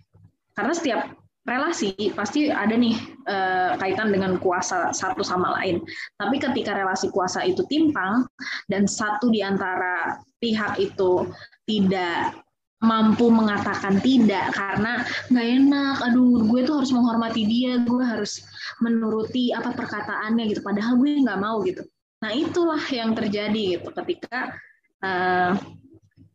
[0.57, 1.01] karena setiap
[1.47, 5.79] relasi pasti ada nih uh, kaitan dengan kuasa satu sama lain.
[6.19, 8.27] Tapi ketika relasi kuasa itu timpang
[8.67, 11.31] dan satu di antara pihak itu
[11.63, 12.35] tidak
[12.77, 15.01] mampu mengatakan tidak karena
[15.33, 18.45] nggak enak, aduh gue tuh harus menghormati dia, gue harus
[18.83, 21.81] menuruti apa perkataannya gitu, padahal gue nggak mau gitu.
[22.21, 24.53] Nah itulah yang terjadi gitu ketika
[25.01, 25.57] uh,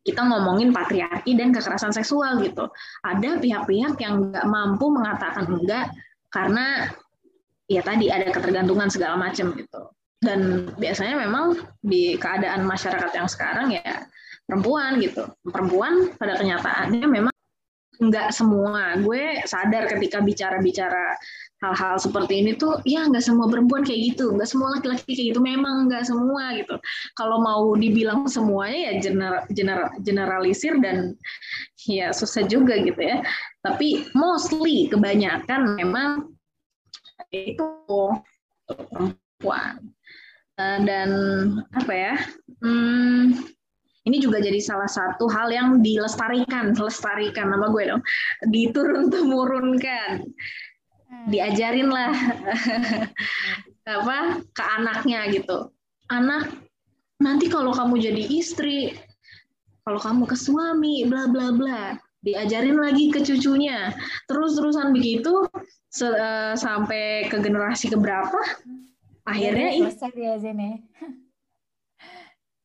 [0.02, 2.66] kita ngomongin patriarki dan kekerasan seksual gitu.
[3.06, 5.94] Ada pihak-pihak yang nggak mampu mengatakan enggak
[6.34, 6.90] karena
[7.70, 9.82] ya tadi ada ketergantungan segala macam gitu.
[10.22, 14.07] Dan biasanya memang di keadaan masyarakat yang sekarang ya
[14.46, 15.26] perempuan gitu.
[15.46, 17.32] Perempuan pada kenyataannya memang
[18.03, 18.98] nggak semua.
[18.98, 21.14] Gue sadar ketika bicara-bicara
[21.62, 25.40] hal-hal seperti ini tuh ya nggak semua perempuan kayak gitu nggak semua laki-laki kayak gitu.
[25.40, 26.74] Memang nggak semua gitu.
[27.14, 31.14] Kalau mau dibilang semuanya ya general, general, generalisir dan
[31.86, 33.22] ya susah juga gitu ya.
[33.62, 36.11] Tapi mostly kebanyakan memang
[37.30, 37.66] itu
[38.66, 39.78] perempuan.
[40.61, 41.11] Eh, dan
[41.72, 42.14] apa ya?
[42.61, 43.40] Hmm,
[44.03, 48.03] ini juga jadi salah satu hal yang dilestarikan, lestarikan nama gue dong,
[48.50, 50.26] diturun temurunkan
[51.30, 52.11] diajarin lah
[54.00, 55.70] apa ke anaknya gitu.
[56.11, 56.50] Anak
[57.22, 58.98] nanti kalau kamu jadi istri
[59.86, 61.82] kalau kamu ke suami bla bla bla
[62.26, 63.94] diajarin lagi ke cucunya.
[64.26, 65.46] Terus terusan begitu
[65.92, 68.40] se uh, sampai ke generasi keberapa
[69.22, 71.07] akhirnya ya, ya, ya,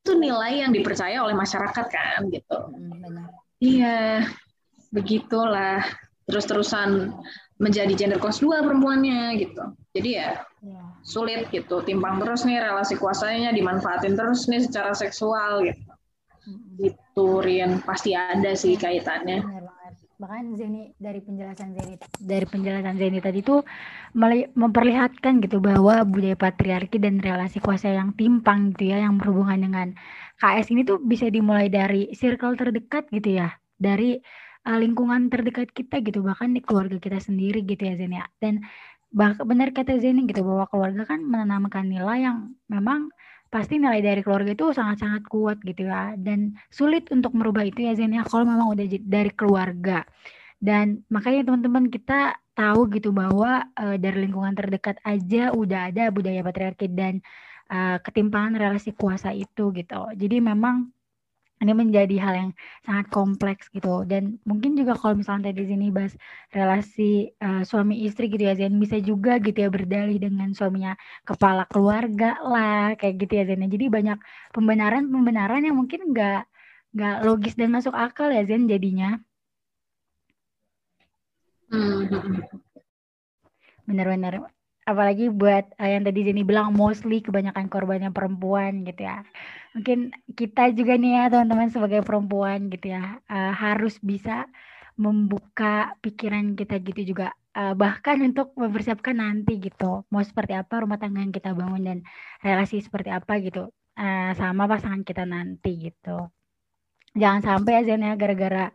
[0.07, 2.57] itu nilai yang dipercaya oleh masyarakat kan gitu.
[2.71, 3.27] Hmm,
[3.59, 4.23] iya
[4.95, 5.83] begitulah.
[6.23, 7.11] Terus-terusan
[7.59, 9.63] menjadi gender cause dua perempuannya gitu.
[9.91, 15.67] Jadi ya, ya sulit gitu, timpang terus nih relasi kuasanya dimanfaatin terus nih secara seksual
[15.67, 15.91] gitu.
[16.79, 17.83] Gitu Rian.
[17.83, 19.43] Pasti ada sih kaitannya.
[20.17, 23.61] Bahkan Zeni dari penjelasan Zeni dari penjelasan Zeni tadi itu
[24.57, 29.87] memperlihatkan gitu bahwa budaya patriarki dan relasi kuasa yang timpang gitu ya yang berhubungan dengan
[30.41, 33.53] KS ini tuh bisa dimulai dari circle terdekat gitu ya.
[33.77, 34.17] Dari
[34.67, 38.67] uh, lingkungan terdekat kita gitu bahkan di keluarga kita sendiri gitu ya Zen ya dan
[39.07, 43.07] bah benar kata Zeni gitu bahwa keluarga kan menanamkan nilai yang memang
[43.47, 46.13] pasti nilai dari keluarga itu sangat-sangat kuat gitu ya.
[46.19, 50.03] Dan sulit untuk merubah itu ya Zen ya kalau memang udah dari keluarga.
[50.57, 56.41] Dan makanya teman-teman kita tahu gitu bahwa uh, dari lingkungan terdekat aja udah ada budaya
[56.41, 57.21] patriarki dan
[57.69, 60.01] uh, ketimpangan relasi kuasa itu gitu.
[60.17, 60.89] Jadi memang
[61.57, 62.51] ini menjadi hal yang
[62.85, 64.05] sangat kompleks gitu.
[64.05, 66.13] Dan mungkin juga kalau misalnya tadi sini bahas
[66.53, 70.93] relasi uh, suami istri gitu ya Zen bisa juga gitu ya berdalih dengan suaminya
[71.25, 74.17] kepala keluarga lah kayak gitu ya Zen jadi banyak
[74.53, 76.45] pembenaran pembenaran yang mungkin nggak
[76.93, 79.17] nggak logis dan masuk akal ya Zen jadinya.
[81.67, 82.07] Hmm.
[83.87, 84.56] benar-benar
[84.87, 89.27] apalagi buat uh, yang tadi Jenny bilang mostly kebanyakan korbannya perempuan gitu ya.
[89.75, 94.47] Mungkin kita juga nih ya teman-teman sebagai perempuan gitu ya uh, harus bisa
[94.95, 97.35] membuka pikiran kita gitu juga.
[97.57, 101.97] Uh, bahkan untuk mempersiapkan nanti gitu mau seperti apa rumah tangga yang kita bangun dan
[102.45, 106.31] relasi seperti apa gitu uh, sama pasangan kita nanti gitu.
[107.17, 108.69] Jangan sampai ya Zen ya gara-gara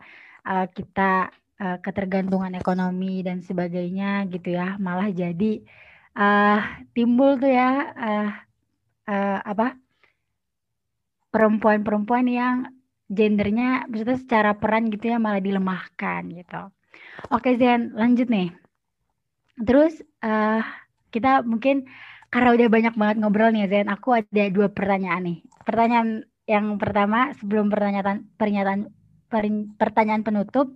[0.45, 1.31] uh, kita
[1.63, 5.63] uh, ketergantungan ekonomi dan sebagainya gitu ya malah jadi
[6.17, 6.59] uh,
[6.93, 8.29] timbul tuh ya uh,
[9.09, 9.77] uh, apa
[11.33, 12.55] perempuan-perempuan yang
[13.09, 16.61] gendernya maksudnya secara peran gitu ya malah dilemahkan gitu.
[17.29, 18.53] Oke Zen, lanjut nih.
[19.57, 20.61] Terus uh,
[21.13, 21.85] kita mungkin
[22.33, 25.37] karena udah banyak banget ngobrol nih Zen, aku ada dua pertanyaan nih.
[25.61, 28.89] Pertanyaan yang pertama sebelum pernyataan pernyataan
[29.77, 30.73] pertanyaan penutup,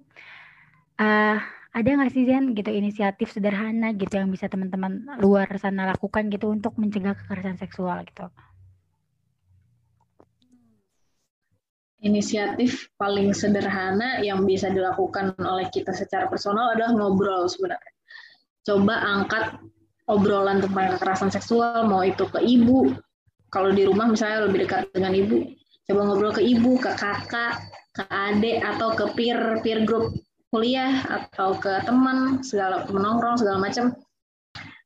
[0.97, 1.38] uh,
[1.78, 6.49] ada nggak sih Zen gitu inisiatif sederhana gitu yang bisa teman-teman luar sana lakukan gitu
[6.49, 8.25] untuk mencegah kekerasan seksual gitu?
[12.01, 17.93] Inisiatif paling sederhana yang bisa dilakukan oleh kita secara personal adalah ngobrol sebenarnya.
[18.65, 19.61] Coba angkat
[20.09, 22.89] obrolan tentang kekerasan seksual, mau itu ke ibu,
[23.53, 25.45] kalau di rumah misalnya lebih dekat dengan ibu,
[25.89, 30.13] coba ngobrol ke ibu, ke kakak, ke adik, atau ke peer peer group
[30.58, 33.93] kuliah atau ke teman segala menongkrong segala macam.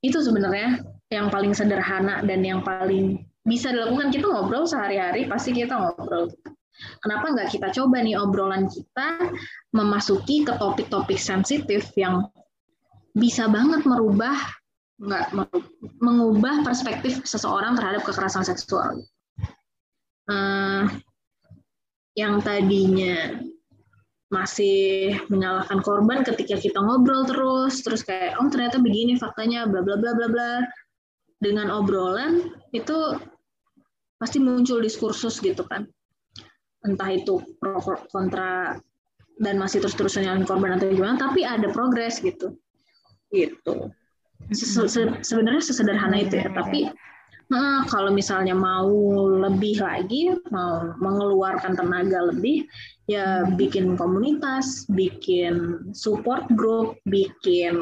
[0.03, 4.11] Itu sebenarnya yang paling sederhana dan yang paling bisa dilakukan.
[4.11, 6.27] Kita ngobrol sehari-hari pasti kita ngobrol.
[6.99, 9.31] Kenapa nggak kita coba nih obrolan kita
[9.71, 12.27] memasuki ke topik-topik sensitif yang
[13.15, 14.35] bisa banget merubah
[14.99, 15.33] nggak
[16.03, 18.99] mengubah perspektif seseorang terhadap kekerasan seksual?
[20.27, 20.83] Uh,
[22.19, 23.39] yang tadinya
[24.31, 29.99] masih menyalahkan korban ketika kita ngobrol terus terus kayak oh ternyata begini faktanya bla bla
[29.99, 30.51] bla bla bla.
[31.41, 33.17] Dengan obrolan itu
[34.21, 35.89] pasti muncul diskursus gitu kan.
[36.85, 37.81] Entah itu pro
[38.13, 38.77] kontra
[39.41, 42.55] dan masih terus terusan nyalahin korban atau gimana tapi ada progres gitu.
[43.33, 43.89] Gitu.
[44.53, 46.87] Se -se sebenarnya sesederhana itu ya tapi
[47.51, 48.87] Nah, kalau misalnya mau
[49.27, 52.63] lebih lagi, mau mengeluarkan tenaga lebih,
[53.11, 57.75] ya bikin komunitas, bikin support group, bikin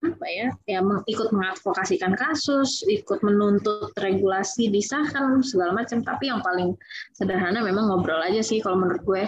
[0.00, 6.00] apa ya, ya ikut mengadvokasikan kasus, ikut menuntut regulasi disahkan segala macam.
[6.00, 6.72] Tapi yang paling
[7.12, 9.24] sederhana memang ngobrol aja sih kalau menurut gue.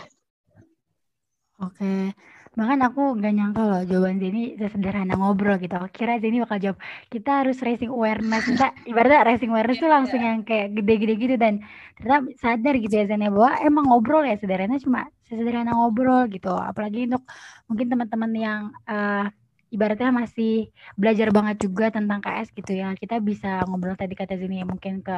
[1.60, 2.14] Oke,
[2.58, 5.78] Bahkan aku nggak nyangka loh jawaban Zeni sesederhana ngobrol gitu.
[5.94, 8.42] Kira Zeni bakal jawab, kita harus racing awareness.
[8.50, 11.62] Kita ibaratnya racing awareness tuh langsung yang kayak gede-gede gitu dan
[11.94, 16.50] ternyata sadar gitu ya Zeni bahwa emang ngobrol ya sederhana cuma sesederhana ngobrol gitu.
[16.50, 17.22] Apalagi untuk
[17.70, 19.30] mungkin teman-teman yang uh,
[19.74, 22.86] ibaratnya masih belajar banget juga tentang KS gitu ya.
[23.00, 25.12] Kita bisa ngobrol tadi kata Zini mungkin ke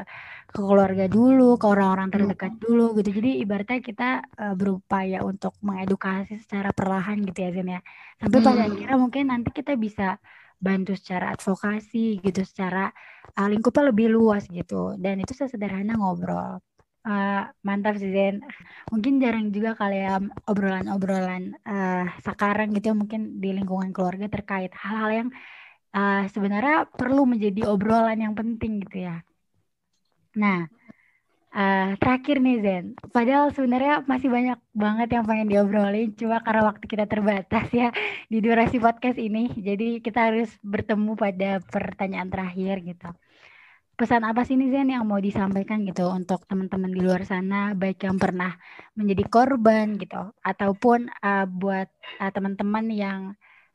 [0.52, 3.10] ke keluarga dulu, ke orang-orang terdekat dulu gitu.
[3.18, 4.04] Jadi ibaratnya kita
[4.42, 7.80] uh, berupaya untuk mengedukasi secara perlahan gitu ya Zin ya.
[8.20, 8.70] Sampai pada Hmm.
[8.70, 10.18] akhirnya mungkin nanti kita bisa
[10.66, 12.92] bantu secara advokasi gitu, secara
[13.38, 14.94] uh, lingkupnya lebih luas gitu.
[15.00, 16.60] Dan itu sesederhana ngobrol.
[17.00, 18.44] Uh, mantap sih Zen.
[18.92, 24.68] Mungkin jarang juga kali ya obrolan-obrolan uh, sekarang gitu ya mungkin di lingkungan keluarga terkait
[24.76, 25.28] hal-hal yang
[25.96, 29.24] uh, sebenarnya perlu menjadi obrolan yang penting gitu ya.
[30.36, 30.68] Nah,
[31.56, 32.84] uh, terakhir nih Zen.
[33.16, 37.88] Padahal sebenarnya masih banyak banget yang pengen diobrolin, cuma karena waktu kita terbatas ya
[38.28, 39.48] di durasi podcast ini.
[39.56, 43.08] Jadi kita harus bertemu pada pertanyaan terakhir gitu
[44.00, 48.08] pesan apa sih nih Zen yang mau disampaikan gitu untuk teman-teman di luar sana baik
[48.08, 48.56] yang pernah
[48.96, 51.84] menjadi korban gitu ataupun uh, buat
[52.16, 53.20] uh, teman-teman yang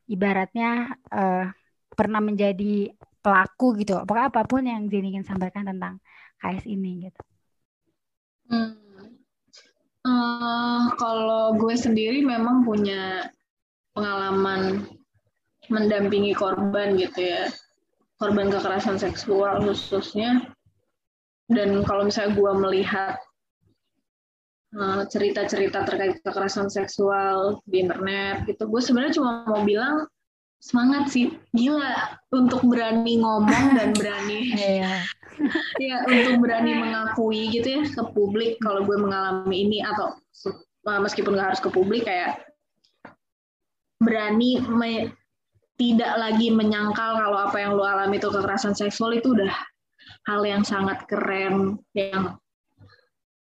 [0.10, 1.46] ibaratnya uh,
[1.94, 2.90] pernah menjadi
[3.22, 6.02] pelaku gitu apakah apa pun yang Zen ingin sampaikan tentang
[6.42, 7.22] KS ini gitu
[8.50, 8.74] hmm.
[10.10, 13.30] uh, kalau gue sendiri memang punya
[13.94, 14.90] pengalaman
[15.70, 17.46] mendampingi korban gitu ya
[18.20, 20.48] korban kekerasan seksual khususnya
[21.52, 23.16] dan kalau misalnya gue melihat
[25.08, 30.04] cerita-cerita uh, terkait kekerasan seksual di internet gitu gue sebenarnya cuma mau bilang
[30.60, 35.04] semangat sih gila untuk berani ngomong dan berani yeah.
[35.84, 40.16] ya untuk berani mengakui gitu ya ke publik kalau gue mengalami ini atau
[40.86, 42.40] meskipun gak harus ke publik kayak
[44.00, 45.12] berani me,
[45.76, 49.52] tidak lagi menyangkal kalau apa yang lo alami itu kekerasan seksual itu udah
[50.26, 52.40] hal yang sangat keren yang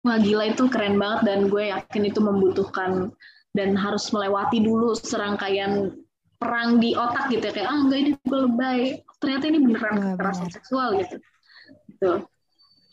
[0.06, 3.10] wah gila itu keren banget dan gue yakin itu membutuhkan
[3.56, 5.96] dan harus melewati dulu serangkaian
[6.36, 7.54] perang di otak gitu ya.
[7.56, 8.80] Kayak ah enggak ini gue lebay.
[9.24, 10.56] Ternyata ini beneran Wah, kekerasan bener.
[10.60, 11.16] seksual gitu.
[11.90, 12.12] Gitu.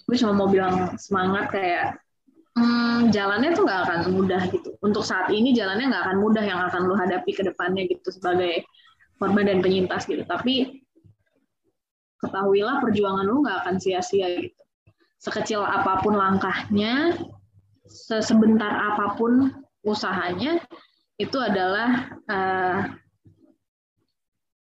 [0.07, 1.99] Gue cuma mau bilang semangat kayak
[2.55, 4.71] hmm, jalannya tuh nggak akan mudah gitu.
[4.81, 8.63] Untuk saat ini jalannya nggak akan mudah yang akan lo hadapi ke depannya gitu sebagai
[9.23, 10.27] korban dan penyintas gitu.
[10.27, 10.83] Tapi
[12.19, 14.59] ketahuilah perjuangan lu nggak akan sia-sia gitu.
[15.23, 17.15] Sekecil apa pun langkahnya,
[18.19, 19.55] sebentar apa pun
[19.87, 20.59] usahanya,
[21.15, 22.91] itu adalah uh,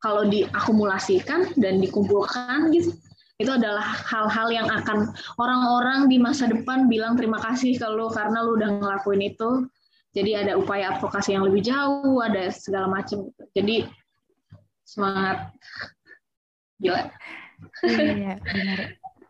[0.05, 2.93] kalau diakumulasikan dan dikumpulkan gitu,
[3.41, 5.09] itu adalah hal-hal yang akan
[5.41, 9.66] orang-orang di masa depan bilang terima kasih ke lu karena lu udah ngelakuin itu.
[10.12, 13.32] Jadi ada upaya advokasi yang lebih jauh, ada segala macam.
[13.32, 13.43] Gitu.
[13.55, 13.76] Jadi
[14.92, 15.38] semangat.
[16.84, 17.02] Gila.
[17.88, 18.80] Iya benar.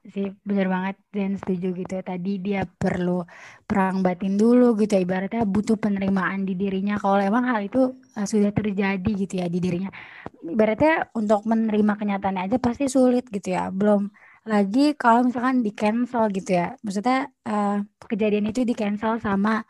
[0.02, 3.22] Sih benar banget dan setuju gitu tadi dia perlu
[3.70, 5.06] perang batin dulu gitu ya.
[5.06, 6.98] ibaratnya butuh penerimaan di dirinya.
[6.98, 9.94] Kalau emang hal itu uh, sudah terjadi gitu ya di dirinya.
[10.42, 13.70] Ibaratnya untuk menerima kenyataannya aja pasti sulit gitu ya.
[13.70, 14.10] Belum
[14.50, 16.74] lagi kalau misalkan di cancel gitu ya.
[16.82, 17.78] Maksudnya uh,
[18.10, 19.62] kejadian itu di cancel sama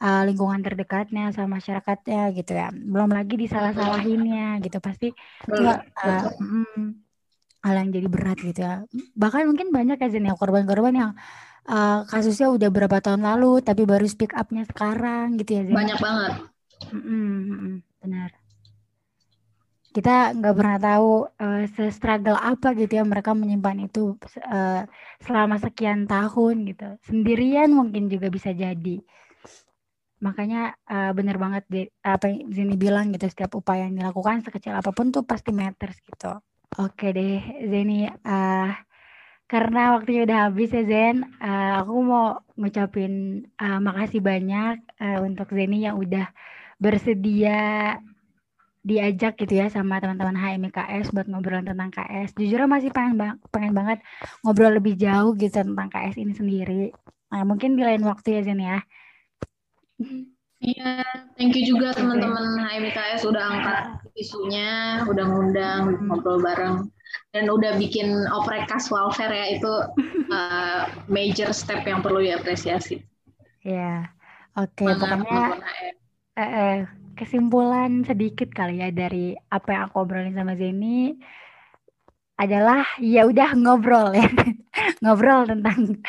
[0.00, 2.72] uh, lingkungan terdekatnya sama masyarakatnya gitu ya.
[2.72, 4.80] Belum lagi disalah-salahinnya gitu.
[4.80, 6.84] Pasti itu uh, mm,
[7.60, 8.84] hal yang jadi berat gitu ya.
[9.14, 11.12] Bahkan mungkin banyak ya Zen ya korban-korban yang
[11.68, 15.98] uh, kasusnya udah berapa tahun lalu tapi baru speak upnya sekarang gitu ya Zen banyak
[16.00, 16.32] banget.
[16.90, 18.30] Mm -mm, benar.
[19.90, 24.14] Kita nggak pernah tahu uh, se-struggle apa gitu ya mereka menyimpan itu
[24.46, 24.86] uh,
[25.18, 26.94] selama sekian tahun gitu.
[27.04, 29.02] Sendirian mungkin juga bisa jadi
[30.20, 34.76] makanya uh, bener banget di, apa yang Zini bilang gitu setiap upaya yang dilakukan sekecil
[34.76, 36.38] apa pun tuh pasti matters gitu.
[36.78, 38.70] Oke deh Zeni uh,
[39.50, 45.50] karena waktunya udah habis ya Zen uh, aku mau ngucapin uh, makasih banyak uh, untuk
[45.50, 46.30] Zeni yang udah
[46.78, 47.98] bersedia
[48.80, 53.76] diajak gitu ya sama teman-teman HMIKS buat ngobrol tentang KS jujur masih pengen bang pengen
[53.76, 53.98] banget
[54.40, 56.82] ngobrol lebih jauh gitu tentang KS ini sendiri.
[57.30, 58.80] Nah, mungkin di lain waktu ya Zen ya
[60.60, 61.00] Iya,
[61.40, 66.92] thank you juga teman-teman HMKS udah angkat isunya, udah ngundang ngobrol bareng.
[67.32, 69.72] Dan udah bikin oprek casual fair ya itu
[70.30, 70.84] uh,
[71.16, 73.00] major step yang perlu diapresiasi.
[73.64, 74.12] Ya,
[74.52, 75.40] oke okay, pokoknya
[76.36, 76.76] eh, eh,
[77.16, 81.16] kesimpulan sedikit kali ya dari apa yang aku obrolin sama Zeni
[82.40, 84.28] adalah ya udah ngobrol ya.
[85.04, 86.00] Ngobrol tentang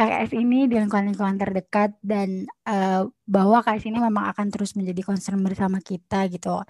[0.00, 5.44] KS ini di lingkungan-lingkungan terdekat dan uh, bahwa KS ini memang akan terus menjadi concern
[5.44, 6.64] bersama kita gitu.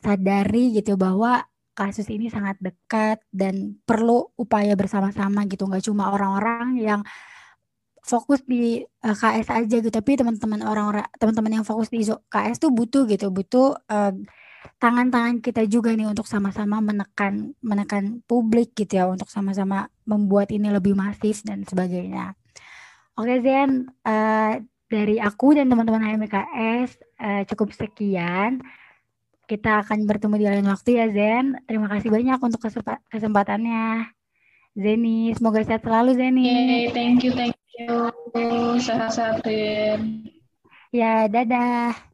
[0.00, 1.44] Sadari gitu bahwa
[1.76, 5.68] kasus ini sangat dekat dan perlu upaya bersama-sama gitu.
[5.68, 7.00] Nggak cuma orang-orang yang
[8.00, 12.72] fokus di uh, KS aja gitu, tapi teman-teman orang-orang teman-teman yang fokus di KS tuh
[12.72, 14.16] butuh gitu, butuh uh,
[14.78, 20.70] tangan-tangan kita juga nih untuk sama-sama menekan menekan publik gitu ya untuk sama-sama membuat ini
[20.70, 22.34] lebih masif dan sebagainya.
[23.18, 24.54] Oke Zen, uh,
[24.88, 28.62] dari aku dan teman-teman HMKS uh, cukup sekian.
[29.48, 31.56] Kita akan bertemu di lain waktu ya Zen.
[31.64, 32.60] Terima kasih banyak untuk
[33.08, 34.12] kesempatannya.
[34.78, 36.46] Zeni, semoga sehat selalu Zeni.
[36.46, 38.12] Yay, thank you, thank you.
[38.78, 39.42] Sehat-sehat.
[40.94, 42.07] Ya, dadah.